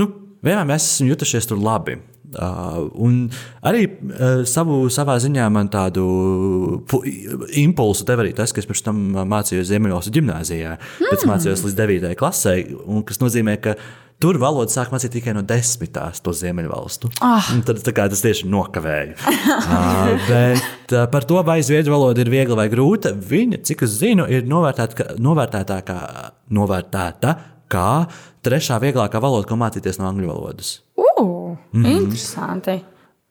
[0.00, 0.08] nu,
[0.42, 2.00] vienmēr mēs esam jutušies tur labi.
[2.30, 3.24] Uh, un
[3.66, 6.04] arī uh, savu, savā ziņā man tādu
[6.86, 7.02] pu-
[7.58, 10.76] impulsu deva arī tas, ka es pirms tam mācījos Ziemeļvalstu gimnājā.
[11.00, 12.14] Pēc tam mācījos līdz 9.
[12.18, 12.54] klasē,
[12.86, 13.74] un kas nozīmē, ka
[14.20, 17.10] tur valodu sāk mācīt tikai no desmitās to Ziemeļvalstu.
[17.54, 17.80] Un Tad
[18.12, 19.16] tas tieši nokavēja.
[19.16, 23.96] uh, bet uh, par to, vai zviedru valoda ir viegla vai grūta, viņa, cik es
[24.02, 25.98] zinu, ir novērtēta kā- novērtētā kā,
[26.52, 27.34] novērtēta
[27.70, 27.88] kā
[28.44, 30.80] trešā vieglākā valoda, ko mācīties no angļu valodas.
[30.96, 32.00] Uh, mm -hmm.
[32.00, 32.80] Interesanti.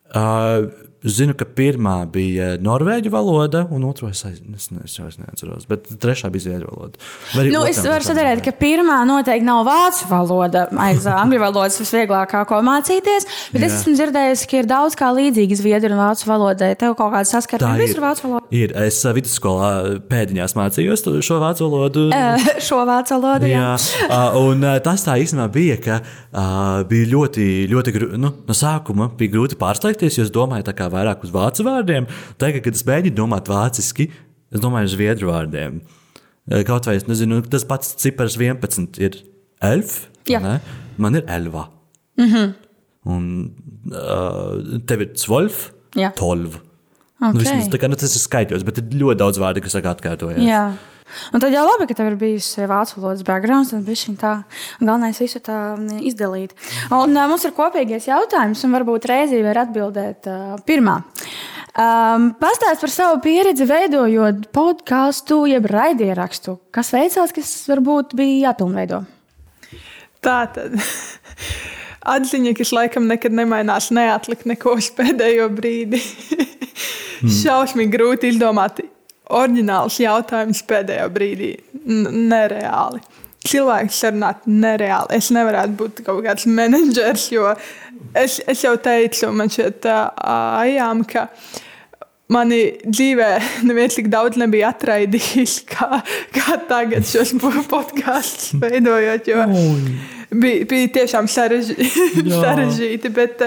[0.09, 5.05] Uh, Zinu, ka pirmā bija norvēģu valoda, un otrā es, aiz- es, ne, es jau
[5.07, 6.99] es neatceros, bet trešā bija zviedru valoda.
[7.31, 10.65] Vai Nu, es varu sadarīt, ka pirmā noteikti nav vācu valoda.
[10.83, 13.27] Aiz angļu valodas visvieglākā, ko mācīties.
[13.53, 13.77] Bet es Jā.
[13.79, 16.73] esmu dzirdējis, ka ir daudz kā līdzīga zviedru un vācu valodai.
[16.83, 17.95] Tev kaut kāda saskarība ir.
[17.95, 18.51] ar vācu valodu?
[18.59, 18.75] Ir.
[18.83, 19.71] Es uh, vidusskolā
[20.11, 22.09] pēdiņās mācījos šo vācu valodu.
[22.69, 23.47] Šo vācu valodu.
[23.47, 23.63] Jā.
[23.79, 28.19] Jā, uh, un uh, tas tā īstenībā bija, ka uh, bija ļoti, ļoti grūti.
[28.19, 32.07] Nu, no sākuma bija grūti pārsteigties, jo es domāju, tā kā vairāk uz vācu vārdiem.
[32.41, 34.09] Tagad, kad es mēģinu domāt vāciski,
[34.53, 35.81] es domāju uz zviedru vārdiem.
[36.49, 39.19] Uh, Kaut vai es nezinu, tas pats cipars 11 ir
[39.61, 40.07] elf.
[40.99, 41.69] Man ir elva.
[42.17, 42.53] Mm -hmm.
[43.05, 43.51] Un
[43.91, 46.11] uh, tev ir zwölf, Jā.
[46.15, 46.59] tolv.
[47.19, 47.33] Ok.
[47.33, 50.43] Nu, vismaz, tā kā, nu, tas ir skaitļos, bet ir ļoti daudz vārdu, kas atkārtojas.
[51.33, 54.33] Un tad jau labi, ka tev ir bijusi vācu valodas background, un viņš tā
[54.79, 56.55] galvenais visu tā mm, izdalīt.
[56.89, 60.99] Un uh, mums ir kopīgais jautājums, un varbūt reizī var atbildēt uh, pirmā.
[61.79, 66.57] Um, Pastāst par savu pieredzi, veidojot podkāstu, jeb raidierakstu.
[66.75, 69.03] Kas veicās, kas varbūt bija jāpilnveido?
[70.25, 70.75] Tā tad.
[72.15, 75.99] Atziņa, kas laikam nekad nemainās, neatlikt neko uz pēdējo brīdi.
[77.23, 77.33] mm.
[77.41, 78.81] Šausmīgi grūti izdomāt
[79.29, 81.53] oriģināls jautājums pēdējā brīdī.
[81.85, 83.01] N nereāli.
[83.49, 85.15] Cilvēks sarunāt nereāli.
[85.15, 87.47] Es nevarētu būt kaut kāds menedžers, jo
[88.13, 91.29] es, es jau teicu, man šeit ājām, ka
[92.33, 93.29] mani dzīvē
[93.67, 96.01] neviens tik daudz nebija atraidījis, kā,
[96.35, 97.35] kā tagad šos
[97.71, 99.29] podkāstus veidojot.
[99.31, 99.45] Jo
[100.31, 103.13] bija, bija tiešām sarežģīti.
[103.15, 103.43] Bet,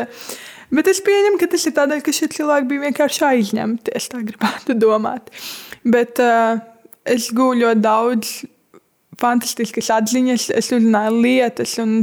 [0.72, 3.94] bet es pieņemu, ka tas ir tādēļ, ka šie cilvēki bija vienkārši aizņemti.
[3.98, 5.30] Es tā gribētu domāt.
[5.82, 6.60] Bet uh,
[7.08, 8.32] es gūlu ļoti daudz
[9.20, 12.00] fantastiskas atziņas, es uzzināju lietas, un,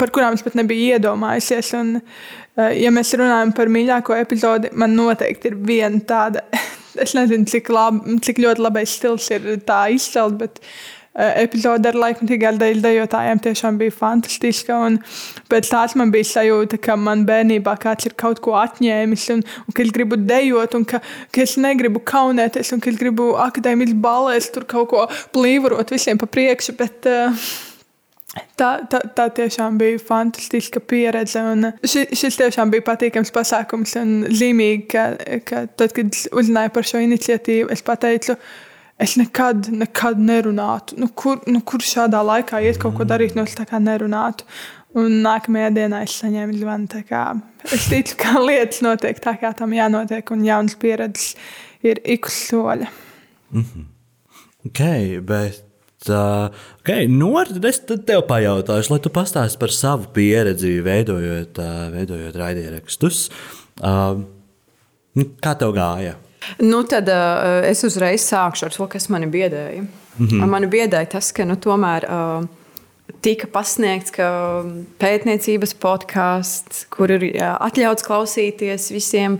[0.00, 1.72] par kurām es pat nebiju iedomājusies.
[1.80, 6.46] Un, uh, ja mēs runājam par mīļāko epizodi, man noteikti ir viena tāda.
[6.94, 10.60] Es nezinu, cik, lab, cik ļoti labais stils ir tā izcelt, bet
[11.14, 14.78] epizode ar laikmatīgām dejotājiem tiešām bija fantastiska.
[15.50, 19.76] Pēc tās man bija sajūta, ka man bērnībā kāds ir kaut ko atņēmis, un, un
[19.76, 21.00] ka es gribu dejot, un ka,
[21.34, 25.06] ka es negribu kaunēties, un ka es gribu akadēmiski balēs tur kaut ko
[25.36, 26.76] plīvorot visiem pa priekšu.
[26.80, 27.46] Bet, uh,
[28.58, 31.38] Tā, tā, tā tiešām bija fantastiska pieredze.
[31.86, 35.04] Ši, šis tiešām bija patīkams pasākums un zīmīgi, ka,
[35.46, 40.98] ka tad, kad uzzināju par šo iniciatīvu, es pateicu, ka Es nekad, nekad nerunātu.
[41.02, 43.80] Nu, kur, nu, kur šādā laikā iet kaut ko darīt, no nu, es tā kā
[43.82, 44.46] nerunātu.
[44.94, 47.02] Un nākamajā dienā es saņēmu zvanu.
[47.74, 51.34] Es ticu, ka lietas notiek tā, kā tam jānotiek, un jaunas pieredzes
[51.82, 52.90] ir ik uz soļa.
[53.50, 53.84] Mm -hmm.
[54.66, 54.80] Ok,
[55.26, 55.64] bet.
[56.08, 62.36] Uh, okay, Nor, es tev pajautāšu, lai tu pastāstītu par savu pieredzi, veidojot, uh, veidojot
[62.36, 63.30] raidījumus.
[63.80, 64.20] Uh,
[65.40, 66.14] kā tev gāja?
[66.58, 69.84] Nu, tad uh, es uzreiz sākšu ar to, kas mani biedēja.
[70.18, 70.46] Mm -hmm.
[70.46, 72.08] Mani biedēja tas, ka nu, tomēr.
[72.08, 72.46] Uh,
[73.24, 74.28] tika pasniegts, ka
[75.00, 79.38] pētniecības podkāsts, kur ir atļauts klausīties visiem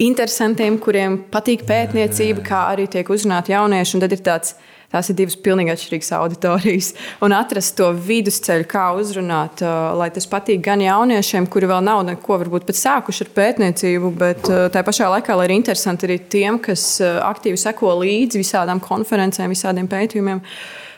[0.00, 3.96] interesantiem, kuriem patīk pētniecība, kā arī tiek uzrunāti jaunieši.
[3.96, 4.54] Un tad ir tāds
[4.90, 6.88] Tās ir divas pilnīgi atšķirīgas auditorijas.
[7.22, 12.02] Un atrast to vidusceļu, kā uzrunāt, uh, lai tas patīk gan jauniešiem, kuri vēl nav
[12.08, 16.18] neko varbūt pat sākuši ar pētniecību, bet uh, tā pašā laikā, lai ir interesanti arī
[16.34, 20.42] tiem, kas uh, aktīvi seko līdzi visādām konferencēm, visādiem pētījumiem.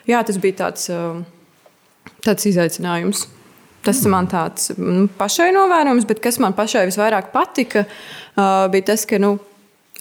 [0.09, 0.89] Jā, tas bija tāds,
[2.25, 3.27] tāds izaicinājums.
[3.83, 7.85] Tas man tāds nu, pašai novērojams, bet kas man pašai visvairāk patika,
[8.35, 9.37] bija tas, ka nu,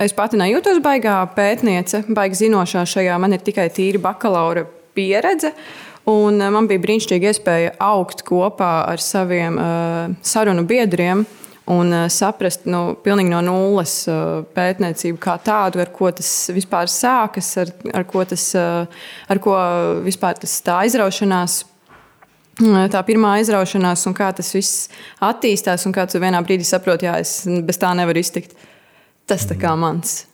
[0.01, 3.19] Es pati nejūtos baigā pētniece, baigā zinošā šajā.
[3.21, 4.63] Man ir tikai tīra bakalaura
[4.97, 5.51] pieredze.
[6.09, 11.21] Un eh, man bija brīnišķīga iespēja augt kopā ar saviem uh, sarunu biedriem
[11.69, 17.51] un uh, saprast nu, no nulles uh, pētniecību kā tādu, ar ko tas vispār sākas,
[17.61, 18.89] ar, ar ko tas uh,
[19.29, 19.53] ar ko
[20.01, 21.65] vispār tas tā aizraušanās.
[22.61, 24.89] Tā pirmā aizraušanās, un kā tas viss
[25.23, 28.57] attīstās, un kā tu vienā brīdī saproti, ka es bez tā nevaru iztikt.
[29.31, 30.25] Tas tā kā mans.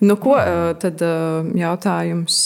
[0.00, 0.38] Nu, ko
[0.80, 1.02] tad
[1.58, 2.42] jautājums?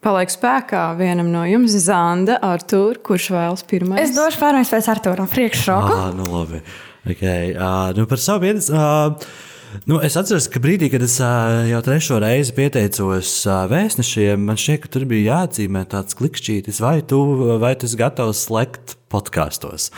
[0.00, 4.00] Paliek spēkā vienam no jums, Zanda, Artur, kurš vēlas pirmais?
[4.00, 5.92] Es došu pārmaiņas pēc Artura priekšroku.
[5.92, 6.62] Ah, nu labi.
[7.04, 7.52] Okay.
[7.52, 8.72] Uh, nu par savu pieredzi.
[8.72, 9.48] Uh,
[9.86, 13.28] Nu, es atceros, ka brīdī, kad es jau trešo reizi pieteicos
[13.70, 17.20] vēstnešiem, man šķiet, ka tur bija jāatzīmē tāds klikšķītis, vai tu,
[17.62, 19.92] vai tu esi gatavs slēgt podkāstos.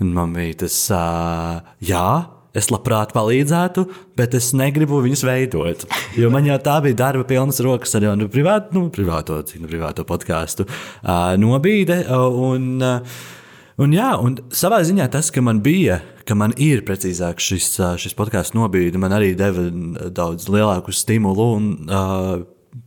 [0.00, 0.78] Un man bija tas,
[1.84, 2.08] jā,
[2.58, 3.84] Es labprāt palīdzētu,
[4.18, 5.84] bet es negribu viņus veidot.
[6.18, 10.04] Jo man jau tā bija darba pilnas rokas ar nu, privātu, nu, privāto, nu, privāto
[10.08, 12.00] podkāstu uh, nobīde.
[12.08, 13.20] Un, uh,
[13.78, 17.70] un, jā, un savā ziņā tas, ka man bija, ka man ir precīzāk šis,
[18.02, 19.68] šis podkāsts nobīde, man arī deva
[20.10, 21.50] daudz lielāku stimulu.
[21.60, 22.38] Un, uh,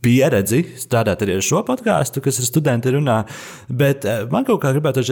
[0.02, 3.22] pieredzi strādāt arī ar šo podkāstu, kas ir studenti runā.
[3.68, 5.02] Bet man kaut kā gribētu,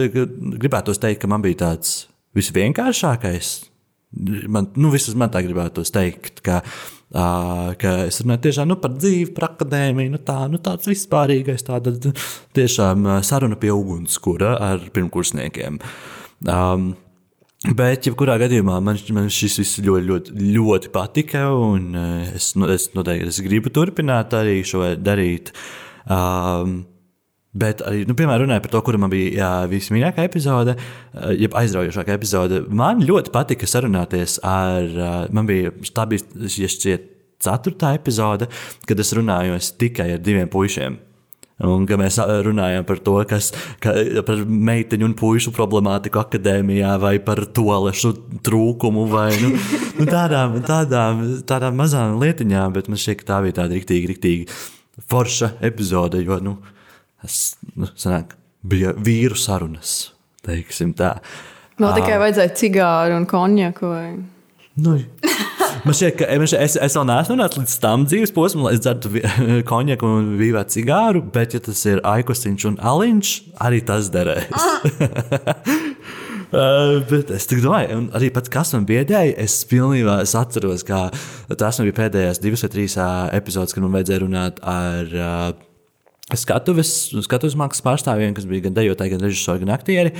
[0.57, 2.05] gribētos teikt, ka man bija tāds
[2.37, 3.51] visvienkāršākais
[4.11, 6.59] Man, nu, vismaz man tā gribētu teikt, ka,
[7.15, 11.63] uh, ka es runāju tiešām nu, par dzīvi, par akadēmiju, nu, tā, nu, tāds vispārīgais,
[11.67, 11.95] tāda
[12.57, 15.79] tiešām saruna pie ugunskura ar pirmkursniekiem.
[16.43, 16.91] Um,
[17.61, 21.43] Bet, jebkurā gadījumā, man, man šis viss ļoti, ļoti, ļoti patika,
[22.33, 25.51] es, nu, es noteikti es gribu turpināt arī šo darīt.
[26.09, 26.79] Um,
[27.51, 31.55] Bet arī, nu, piemēram, runājot par to, kura man bija jā, vismīļākā epizode, eh, jeb
[31.59, 37.09] aizraujošākā epizode, man ļoti patika sarunāties ar, eh, man bija, tā bija, ja šķiet,
[37.41, 38.47] ceturtā epizode,
[38.87, 40.99] kad es runāju tikai ar diviem puišiem.
[41.61, 43.51] Un ka mēs ā, runājam par to, kas
[43.83, 43.93] ka,
[44.25, 49.51] par meiteņu un puišu problemātiku akadēmijā, vai par toalešu trūkumu, vai nu,
[49.99, 54.61] nu, tādām, tādām, tādām mazām lietiņām, bet man šķiet, ka tā bija tāda rīktīgi, rīktīgi
[55.11, 56.57] forša epizode, jo, nu,
[57.27, 57.39] es,
[57.75, 60.11] nu, sanāk, bija vīru sarunas,
[60.45, 61.15] teiksim tā.
[61.81, 63.89] Vēl tikai vajadzēja cigāru un konjaku.
[63.89, 64.05] Vai...
[64.81, 64.97] Nu,
[65.85, 68.75] man šķiet, ka man šķiet, es, es vēl neesmu nonācis līdz tam dzīves posmam, lai
[68.77, 69.13] es dzertu
[69.71, 74.67] konjaku un vīvētu cigāru, bet, ja tas ir aikosiņš un aliņš, arī tas derēs.
[76.51, 80.83] Uh, bet es tik domāju, un arī pats, kas man biedēja, es pilnībā es atceros,
[80.83, 81.05] ka
[81.47, 83.05] man bija pēdējās divas vai trīs ā,
[83.37, 85.45] epizodes, kad man vajadzēja runāt ar uh,
[86.39, 90.13] skatuves, skatuves mākslas pārstāvjiem, kas bija gan dejotāji, gan režisori, gan aktieri.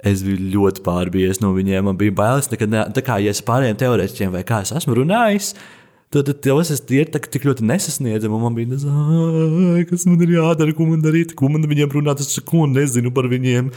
[0.00, 1.84] Es biju ļoti pārbies no viņiem.
[1.90, 4.96] Man bija bailes, nekad ne, tā kā ja es pārējiem teorētiķiem vai kā es esmu
[5.02, 5.52] runājis.
[6.10, 10.74] Tad tos es ir tā- tik ļoti nesasniedzami, man bija nezinu, kas man ir jādara,
[10.74, 13.70] ko man darīt, ko man viņiem runāt, es ko nezinu par viņiem.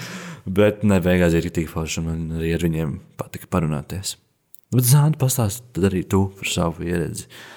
[0.49, 4.15] Bet ne, beigās ir tik forši, man arī ar viņiem patika parunāties.
[4.73, 7.27] Bet Zāna pastāst tad arī tu par savu pieredzi.
[7.27, 7.52] Uh,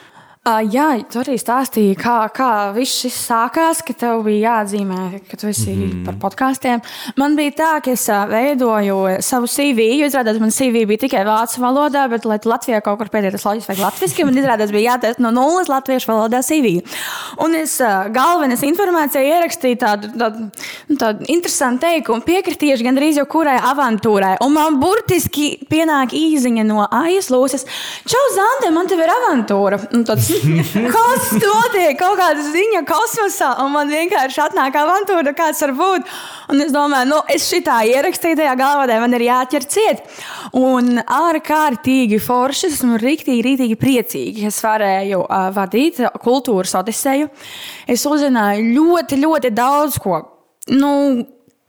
[0.46, 5.48] jā, tu arī stāstīji, kā, kā viss šis sākās, ka tev bija jāatzīmē, ka tu
[5.50, 6.04] esi mm -hmm.
[6.06, 6.82] par podkāstiem.
[7.16, 11.24] Man bija tā, ka es ā, veidoju savu CV, jo izrādās, man CV bija tikai
[11.26, 15.18] vācu valodā, bet, lai Latvijā kaut kur pēdējais loģiski vai latviski, man izrādās bija jātaisa
[15.18, 16.82] no nulles latviešu valodā CV.
[17.38, 20.50] Un es ā, galvenas informācijā ierakstīju tādu, tādu,
[20.88, 24.36] nu, tādu interesantu teikumu, piekritīšu gandrīz jau kurai avantūrai.
[24.46, 27.66] Un man burtiski pienāk īziņa no AIS lūses.
[28.06, 29.80] Čau, Zante, man te ir avantūra.
[29.92, 30.35] Un tāds,
[30.96, 31.96] Kas notiek?
[31.98, 36.10] Kaut kāda ziņa kosmosā, un man vienkārši atnāk avantūra, kāds var būt.
[36.52, 40.02] Un es domāju, nu, es šitā ierakstīju tajā galvā, man ir jāķer ciet.
[40.56, 47.30] Un ārkārtīgi forši, esmu rīktīgi, rīktīgi priecīgi, es varēju uh, vadīt kultūras odiseju.
[47.88, 50.20] Es uzzināju ļoti, ļoti daudz ko.
[50.72, 50.92] Nu,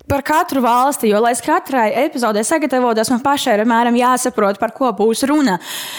[0.07, 4.73] par katru valsti, jo, lai es katrai epizodē sagatavotos, man pašai ir apmēram jāsaprot, par
[4.75, 5.57] ko būs runa.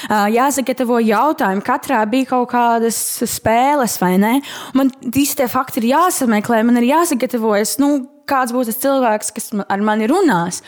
[0.09, 2.99] Jāsagatavo jautājumi, katrā bija kaut kādas
[3.29, 4.35] spēles, vai ne?
[4.79, 7.97] Man visi tie fakti ir jāsameklē, man ir jāsagatavojas, nu,
[8.29, 10.63] kāds būs tas cilvēks, kas ar mani runās.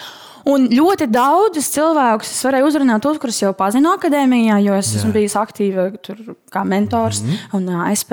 [0.48, 5.12] Un ļoti daudzus cilvēkus es varēju uzrunāt, tos, kurus jau pazinu akadēmijā, jo es esmu
[5.12, 6.22] bijis aktīva tur,
[6.52, 7.56] kā mentors mm -hmm.
[7.58, 8.12] un ā, SP,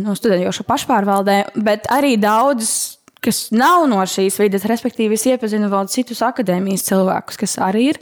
[0.00, 5.90] no studējošu pašpārvaldē, bet arī daudzus kas nav no šīs vidas, respektīvi, es iepazinu vēl
[5.92, 8.00] citus akadēmijas cilvēkus, kas arī ir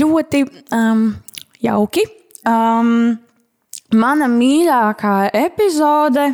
[0.00, 0.44] ļoti
[0.76, 1.08] um,
[1.64, 2.06] jauki.
[2.46, 3.18] Um,
[3.94, 6.30] mana mīļākā epizode.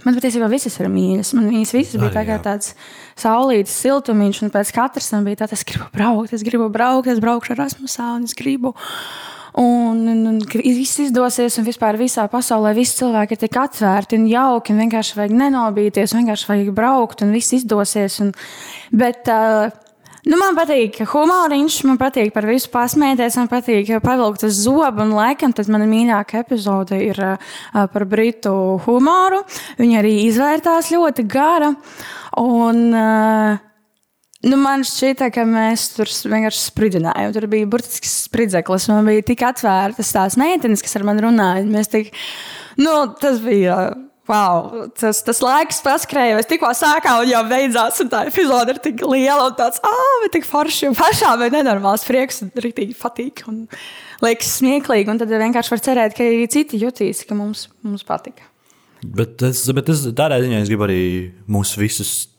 [0.00, 1.34] Man patiesībā visas ir mīļas.
[1.36, 2.72] Man viņas visas bija tā kā tāds
[3.20, 7.20] saulītas siltumiņš, un pēc katras tam bija tāds, es gribu braukt, es gribu braukt, es
[7.20, 8.72] braukšu ar Erasmusā, un es gribu.
[9.58, 14.20] Un, un, un ka viss izdosies, un vispār visā pasaulē visi cilvēki ir tik atvērti
[14.20, 14.74] un jauki.
[14.74, 18.20] Un vienkārši vajag nenobīties, vienkārši vajag braukt, un viss izdosies.
[18.22, 18.34] Un,
[18.94, 19.70] bet, uh,
[20.28, 25.00] Nu, man patīk humoriņš, man patīk par visu pasmieties, man patīk pavilkt uz zobu.
[25.00, 28.52] Un, laikam, tas mana mīļākā epizode ir uh, par britu
[28.84, 29.40] humoru.
[29.80, 31.72] Viņa arī izvērtās ļoti gara.
[32.36, 33.69] Un, uh,
[34.40, 37.32] Nu, man šķita, ka mēs tur vienkārši spridzinājām.
[37.36, 38.86] Tur bija burtiski spridzeklis.
[38.88, 41.66] Man bija tik atvērtas tās meitenes, kas ar mani runāja.
[41.68, 42.14] Mēs tik,
[42.80, 43.90] nu, tas bija.
[44.30, 47.98] Wow, tas, tas laiks paskrēja, es tikko sākām, un jau beidzās.
[48.04, 50.86] Un tā epizode ir tik liela un tāds, ah, bet tik forši.
[50.86, 53.42] Un pašām ir nenormāls prieks, un rītīgi patīk.
[53.50, 53.64] Un
[54.22, 55.10] liekas smieklīgi.
[55.10, 58.46] Un tad vienkārši var cerēt, ka arī citi jutīs, ka mums, mums patika.
[59.02, 61.02] Bet es, bet es tādā ziņā es gribu arī
[61.50, 62.29] mūs visus.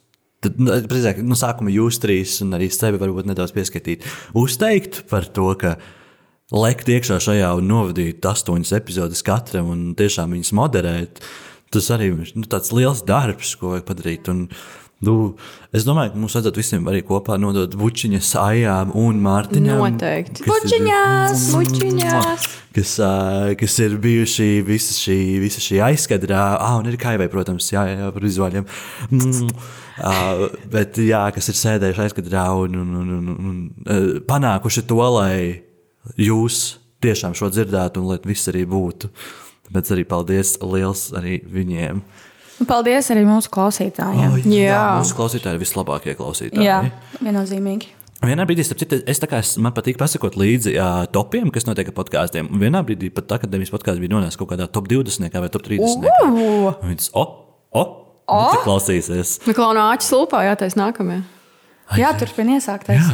[0.42, 4.06] Tad, nu, precīzāk, no sākuma jūs trīs, un arī sevi varbūt nedaudz pieskatīt.
[4.38, 5.76] Uzteikt par to, ka
[6.52, 11.22] lekt iekšā šajā un novadīt astoņas epizodes katram un tiešām viņas moderēt.
[11.72, 14.32] Tas arī ir nu, tāds liels darbs, ko vajag padarīt.
[14.32, 14.48] Un,
[15.02, 15.14] nu,
[15.74, 19.80] es domāju, ka mums vajadzētu visiem arī kopā nodot bučiņas, ajām un mārtiņām.
[19.82, 20.46] Noteikti.
[20.46, 22.46] Bučiņās, bučiņās.
[22.76, 22.94] kas,
[23.60, 28.10] kas ir bijuši visa šī, visa šī aizkadrā, ah, un ir kaivai, protams, jā, jā,
[28.14, 28.68] par vizuāļiem.
[29.10, 29.52] Mm,
[29.98, 35.02] uh, bet, jā, kas ir sēdējuši aizkadrā un, un, un, un, un uh, panākuši to,
[35.18, 35.62] lai
[36.18, 36.64] jūs
[37.02, 39.10] tiešām šo dzirdētu un lai viss arī būtu.
[39.68, 42.02] Tāpēc arī paldies liels arī viņiem.
[42.02, 42.30] Un
[42.68, 44.36] Paldies arī mūsu klausītājiem.
[44.36, 44.82] Oh, Jā.
[45.00, 46.66] Mūsu klausītāji ir vislabākie klausītāji.
[46.66, 46.78] Jā,
[47.22, 47.90] viennozīmīgi.
[48.22, 51.64] Vienā brīdī, starp citu, es tā kā es- man patīk pasakot līdzi jā, topiem, kas
[51.66, 52.46] notiek ar podkāstiem.
[52.54, 56.06] Vienā brīdī pat akadēmijas podkāsts bija nonācis kaut kādā top 20 vai top 30.
[56.06, 56.74] Uh!
[56.82, 57.24] Un Viņš o,
[57.74, 57.82] o,
[58.28, 58.38] o?
[58.62, 59.40] klausīsies.
[59.46, 61.24] Nu, klauna āķis lūpā jātais nākamajā.
[61.98, 63.10] Jā, turpiniet iesākties.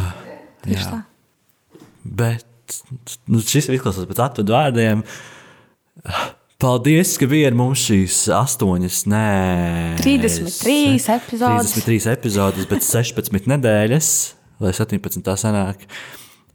[0.67, 0.91] Tieši jā.
[0.93, 1.03] tā.
[2.05, 2.45] Bet
[3.27, 5.03] nu, šis izklausās pēc atvadu vārdiem.
[6.59, 9.27] Paldies, ka bija ar mums šīs astoņas, nē,
[10.03, 11.75] 33 epizodes.
[11.77, 14.09] 33 epizodes, bet 16 nedēļas,
[14.67, 15.23] lai 17.
[15.23, 15.85] tā sanāk.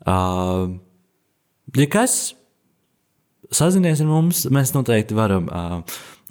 [0.04, 0.74] Uh,
[1.80, 2.18] ja kas
[3.47, 5.80] sazinies ar mums, mēs noteikti varam uh,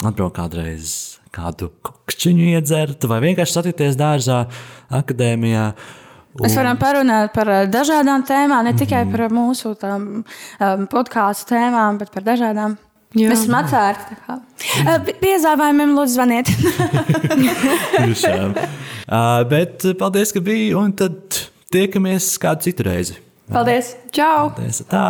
[0.05, 0.93] atbraukt kādreiz
[1.33, 4.43] kādu kokšķiņu iedzert, vai vienkārši satikties dārzā,
[5.01, 5.67] akadēmijā.
[6.45, 10.25] Mēs varam parunāt par dažādām tēmām, ne tikai par mūsu um,
[10.93, 12.77] podkāstu tēmām, bet par dažādām.
[13.13, 13.29] Jā.
[13.29, 14.17] Mēs esam atvērti.
[14.33, 16.49] Uh, Piezāvājumiem lūdzu zvaniet.
[17.97, 18.55] Tiešām.
[18.57, 21.43] uh, bet paldies, ka bija, un tad
[21.73, 23.19] tiekamies kādu citu reizi.
[23.53, 23.93] Paldies!
[24.17, 24.53] Čau!
[24.57, 25.05] Paldies, tā!